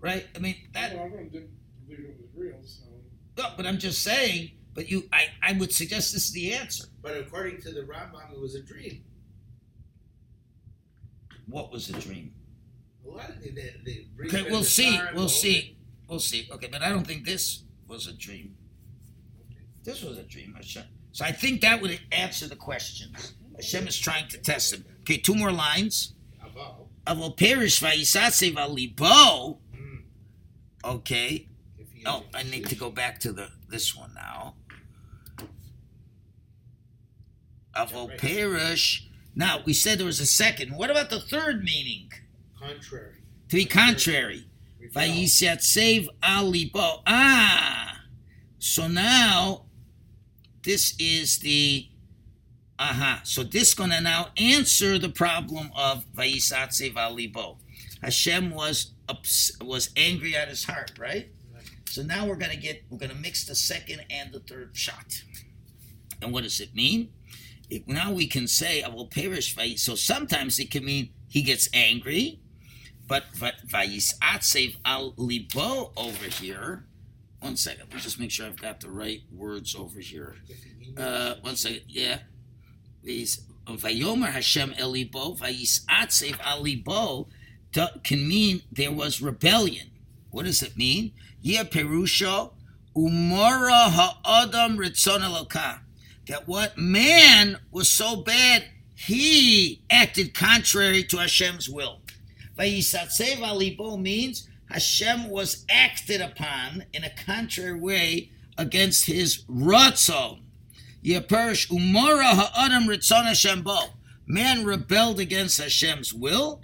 Right? 0.01 0.27
I 0.35 0.39
mean 0.39 0.57
that. 0.75 0.95
Well, 0.95 1.07
Avram 1.07 1.33
didn't 1.33 1.51
believe 1.87 2.01
it 2.01 2.17
was 2.21 2.29
real, 2.37 2.59
so. 2.63 2.85
No, 3.39 3.51
but 3.57 3.67
I'm 3.67 3.79
just 3.79 4.03
saying 4.03 4.51
but 4.77 4.91
you, 4.91 5.09
I, 5.11 5.29
I 5.43 5.55
would 5.55 5.73
suggest 5.73 6.13
this 6.13 6.27
is 6.27 6.33
the 6.33 6.53
answer. 6.53 6.85
But 7.01 7.17
according 7.17 7.63
to 7.63 7.73
the 7.73 7.81
Rambam, 7.81 8.31
it 8.31 8.39
was 8.39 8.55
a 8.55 8.63
dream. 8.63 9.03
What 11.47 11.73
was 11.73 11.89
a 11.89 11.95
dream? 11.95 12.35
A 13.07 13.11
lot 13.11 13.31
of 13.31 13.41
the, 13.41 13.51
the, 13.53 13.73
the 13.85 14.07
okay, 14.27 14.43
we'll 14.43 14.63
see. 14.63 15.01
We'll 15.15 15.31
see. 15.31 15.79
We'll 16.07 16.21
see. 16.21 16.47
Okay, 16.53 16.69
but 16.71 16.83
I 16.83 16.91
don't 16.91 17.07
think 17.07 17.25
this 17.25 17.63
was 17.89 18.07
a 18.07 18.13
dream. 18.13 18.57
This 19.85 20.03
was 20.03 20.19
a 20.19 20.23
dream, 20.23 20.55
Hashem. 20.55 20.85
So 21.13 21.25
I 21.25 21.33
think 21.33 21.61
that 21.63 21.81
would 21.81 21.99
answer 22.13 22.49
the 22.49 22.57
questions. 22.57 23.35
Hashem 23.55 23.87
is 23.89 23.99
trying 23.99 24.29
to 24.29 24.39
test 24.39 24.75
him. 24.75 24.85
Okay, 25.01 25.17
two 25.17 25.35
more 25.35 25.53
lines. 25.53 26.15
Avo 27.07 27.37
perish 27.37 27.81
vayisatse 27.81 28.53
valibo. 28.53 29.59
Okay. 30.85 31.49
Oh, 32.05 32.25
I 32.35 32.43
need 32.43 32.67
to 32.67 32.75
go 32.75 32.91
back 32.91 33.19
to 33.21 33.33
the 33.33 33.49
this 33.69 33.97
one 33.97 34.13
now. 34.15 34.55
Avo 37.75 38.17
perish. 38.19 39.09
Now 39.35 39.61
we 39.65 39.73
said 39.73 39.99
there 39.99 40.07
was 40.07 40.21
a 40.21 40.27
second. 40.27 40.77
What 40.77 40.91
about 40.91 41.11
the 41.11 41.21
third 41.21 41.63
meaning? 41.63 42.11
Contrary. 42.59 43.23
To 43.49 43.57
be 43.57 43.65
contrary. 43.65 44.47
Vayisyatsev 44.93 46.09
alibo. 46.23 47.03
Ah. 47.07 48.01
So 48.59 48.89
now 48.89 49.67
this 50.63 50.95
is 50.99 51.39
the 51.39 51.89
aha. 52.79 53.21
So 53.25 53.43
this 53.43 53.75
gonna 53.75 54.01
now 54.01 54.29
answer 54.37 54.99
the 54.99 55.09
problem 55.09 55.71
of 55.77 56.05
Vayisatsev 56.15 56.95
alibo. 56.95 57.59
Hashem 58.03 58.51
was 58.51 58.93
ups, 59.09 59.53
was 59.61 59.91
angry 59.97 60.37
at 60.37 60.49
his 60.49 60.65
heart, 60.65 60.93
right? 60.99 61.29
So 61.89 62.03
now 62.03 62.27
we're 62.27 62.37
gonna 62.37 62.57
get 62.57 62.85
we're 62.91 62.99
gonna 62.99 63.15
mix 63.15 63.45
the 63.45 63.55
second 63.55 64.05
and 64.11 64.33
the 64.33 64.41
third 64.41 64.77
shot. 64.77 65.23
And 66.21 66.33
what 66.33 66.43
does 66.43 66.61
it 66.61 66.75
mean? 66.75 67.11
It, 67.71 67.89
now 67.89 68.13
we 68.13 68.27
can 68.27 68.47
say 68.47 68.83
I 68.83 68.89
will 68.89 69.07
perish. 69.07 69.57
So 69.77 69.95
sometimes 69.95 70.59
it 70.59 70.71
can 70.71 70.85
mean 70.85 71.11
he 71.29 71.43
gets 71.43 71.69
angry, 71.75 72.41
but 73.07 73.25
vayisatsev 73.35 74.77
al 74.85 75.15
libo 75.17 75.93
over 75.97 76.25
here. 76.25 76.85
One 77.41 77.57
second, 77.57 77.89
let's 77.93 78.05
just 78.05 78.19
make 78.19 78.31
sure 78.31 78.47
I've 78.47 78.61
got 78.61 78.81
the 78.81 78.91
right 78.91 79.21
words 79.33 79.75
over 79.75 80.01
here. 80.01 80.37
Uh, 80.97 81.35
one 81.43 81.57
second, 81.57 81.83
yeah. 81.89 82.21
These 83.03 83.43
vayomer 83.67 84.31
Hashem 84.31 84.73
elibo 84.75 85.39
vayisatsev 85.39 86.39
al 86.41 86.63
libo 86.63 87.29
can 88.03 88.27
mean 88.27 88.63
there 88.73 88.93
was 88.93 89.21
rebellion. 89.21 89.91
What 90.31 90.47
does 90.47 90.63
it 90.63 90.77
mean? 90.77 91.13
Yeh 91.43 91.65
perusho 91.65 92.53
umora 92.97 93.91
ha'adam 93.91 94.79
ritzon 94.79 95.23
that 96.27 96.49
what 96.49 96.77
man 96.77 97.59
was 97.71 97.89
so 97.89 98.17
bad, 98.17 98.65
he 98.95 99.83
acted 99.91 100.35
contrary 100.35 101.05
to 101.05 101.19
Hashem's 101.19 101.69
will. 101.69 102.01
Vayisatsev 102.59 103.37
alibo 103.37 104.01
means 104.01 104.49
Hashem 104.71 105.29
was 105.29 105.65
acted 105.69 106.21
upon 106.21 106.85
in 106.93 107.05
a 107.05 107.11
contrary 107.11 107.79
way 107.79 108.31
against 108.59 109.07
his 109.07 109.45
ratzon. 109.45 110.41
Yeperish 111.05 111.69
umora 111.69 112.35
ha'adam 112.35 112.89
ritzon 112.89 113.25
Hashem 113.25 113.63
bo. 113.63 113.91
Man 114.27 114.65
rebelled 114.65 115.21
against 115.21 115.61
Hashem's 115.61 116.13
will. 116.13 116.61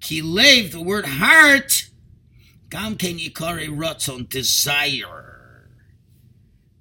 Kilev, 0.00 0.72
the 0.72 0.80
word 0.80 1.06
heart, 1.06 1.90
gam 2.70 2.96
ken 2.96 3.18
yikare 3.18 3.68
ratzon, 3.68 4.28
desire. 4.28 5.68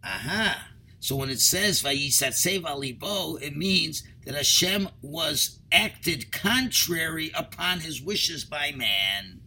Aha. 0.04 0.70
So 1.00 1.16
when 1.16 1.30
it 1.30 1.40
says 1.40 1.84
Vayisatsev 1.84 2.62
alibo, 2.62 3.40
it 3.42 3.56
means 3.56 4.04
that 4.28 4.36
Hashem 4.36 4.90
was 5.02 5.60
acted 5.72 6.34
contrary 6.34 7.32
upon 7.34 7.80
his 7.80 8.02
wishes 8.02 8.44
by 8.44 8.74
man. 8.76 9.40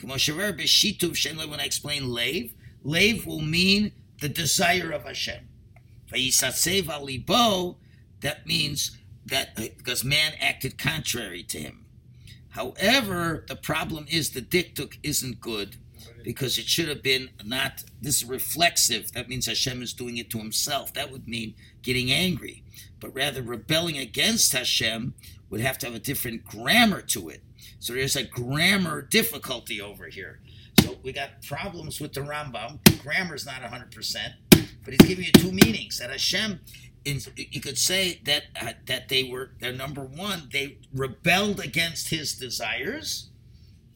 When 0.00 0.10
I 0.10 1.64
explain 1.66 2.08
lave, 2.08 2.54
lave 2.82 3.26
will 3.26 3.42
mean 3.42 3.92
the 4.22 4.30
desire 4.30 4.90
of 4.90 5.04
Hashem. 5.04 5.46
That 8.22 8.46
means 8.46 8.98
that 9.26 9.54
because 9.54 10.02
man 10.02 10.32
acted 10.40 10.78
contrary 10.78 11.42
to 11.42 11.58
him. 11.58 11.84
However, 12.48 13.44
the 13.46 13.56
problem 13.56 14.06
is 14.08 14.30
the 14.30 14.40
dikduk 14.40 14.96
isn't 15.02 15.42
good 15.42 15.76
because 16.24 16.58
it 16.58 16.66
should 16.66 16.88
have 16.88 17.02
been 17.02 17.30
not 17.44 17.84
this 18.00 18.24
reflexive. 18.24 19.12
That 19.12 19.28
means 19.28 19.46
Hashem 19.46 19.82
is 19.82 19.92
doing 19.92 20.16
it 20.16 20.30
to 20.30 20.38
himself. 20.38 20.92
That 20.94 21.10
would 21.10 21.26
mean 21.28 21.54
getting 21.82 22.10
angry. 22.10 22.62
But 23.00 23.14
rather, 23.14 23.42
rebelling 23.42 23.98
against 23.98 24.52
Hashem 24.52 25.14
would 25.50 25.60
have 25.60 25.78
to 25.78 25.86
have 25.86 25.94
a 25.94 25.98
different 25.98 26.44
grammar 26.44 27.02
to 27.02 27.28
it. 27.28 27.42
So 27.78 27.94
there's 27.94 28.16
a 28.16 28.22
grammar 28.22 29.02
difficulty 29.02 29.80
over 29.80 30.06
here. 30.06 30.40
So 30.80 30.98
we 31.02 31.12
got 31.12 31.42
problems 31.42 32.00
with 32.00 32.12
the 32.12 32.20
Rambam. 32.20 32.78
Grammar's 33.02 33.46
not 33.46 33.62
100%. 33.62 34.16
but 34.50 34.94
he's 34.94 35.08
giving 35.08 35.24
you 35.24 35.32
two 35.32 35.52
meanings. 35.52 35.98
That 35.98 36.10
Hashem, 36.10 36.60
you 37.04 37.60
could 37.60 37.78
say 37.78 38.20
that 38.24 38.44
uh, 38.60 38.72
that 38.86 39.08
they 39.08 39.24
were 39.24 39.50
they're 39.60 39.72
number 39.72 40.02
one. 40.02 40.48
They 40.52 40.78
rebelled 40.94 41.60
against 41.60 42.08
his 42.08 42.34
desires, 42.34 43.30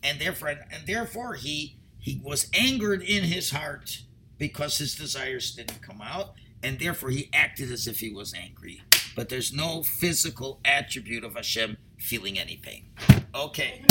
and 0.03 0.21
therefore 0.21 0.49
and 0.49 0.87
therefore 0.87 1.35
he 1.35 1.77
he 2.07 2.21
was 2.23 2.49
angered 2.55 3.03
in 3.03 3.25
his 3.25 3.51
heart 3.51 4.03
because 4.39 4.79
his 4.79 4.95
desires 4.95 5.53
didn't 5.53 5.83
come 5.83 6.01
out, 6.01 6.35
and 6.63 6.79
therefore 6.79 7.11
he 7.11 7.29
acted 7.33 7.73
as 7.73 7.89
if 7.89 7.99
he 7.99 8.13
was 8.13 8.33
angry. 8.33 8.81
But 9.17 9.29
there's 9.29 9.53
no 9.53 9.83
physical 9.83 10.61
attribute 10.65 11.25
of 11.25 11.35
Hashem 11.35 11.79
feeling 11.99 12.39
any 12.39 12.59
pain. 12.59 12.91
Okay. 13.35 13.85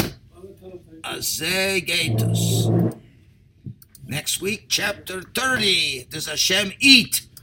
Next 4.07 4.39
week, 4.39 4.67
chapter 4.69 5.21
30. 5.21 6.07
Does 6.09 6.27
Hashem 6.27 6.71
eat? 6.79 7.27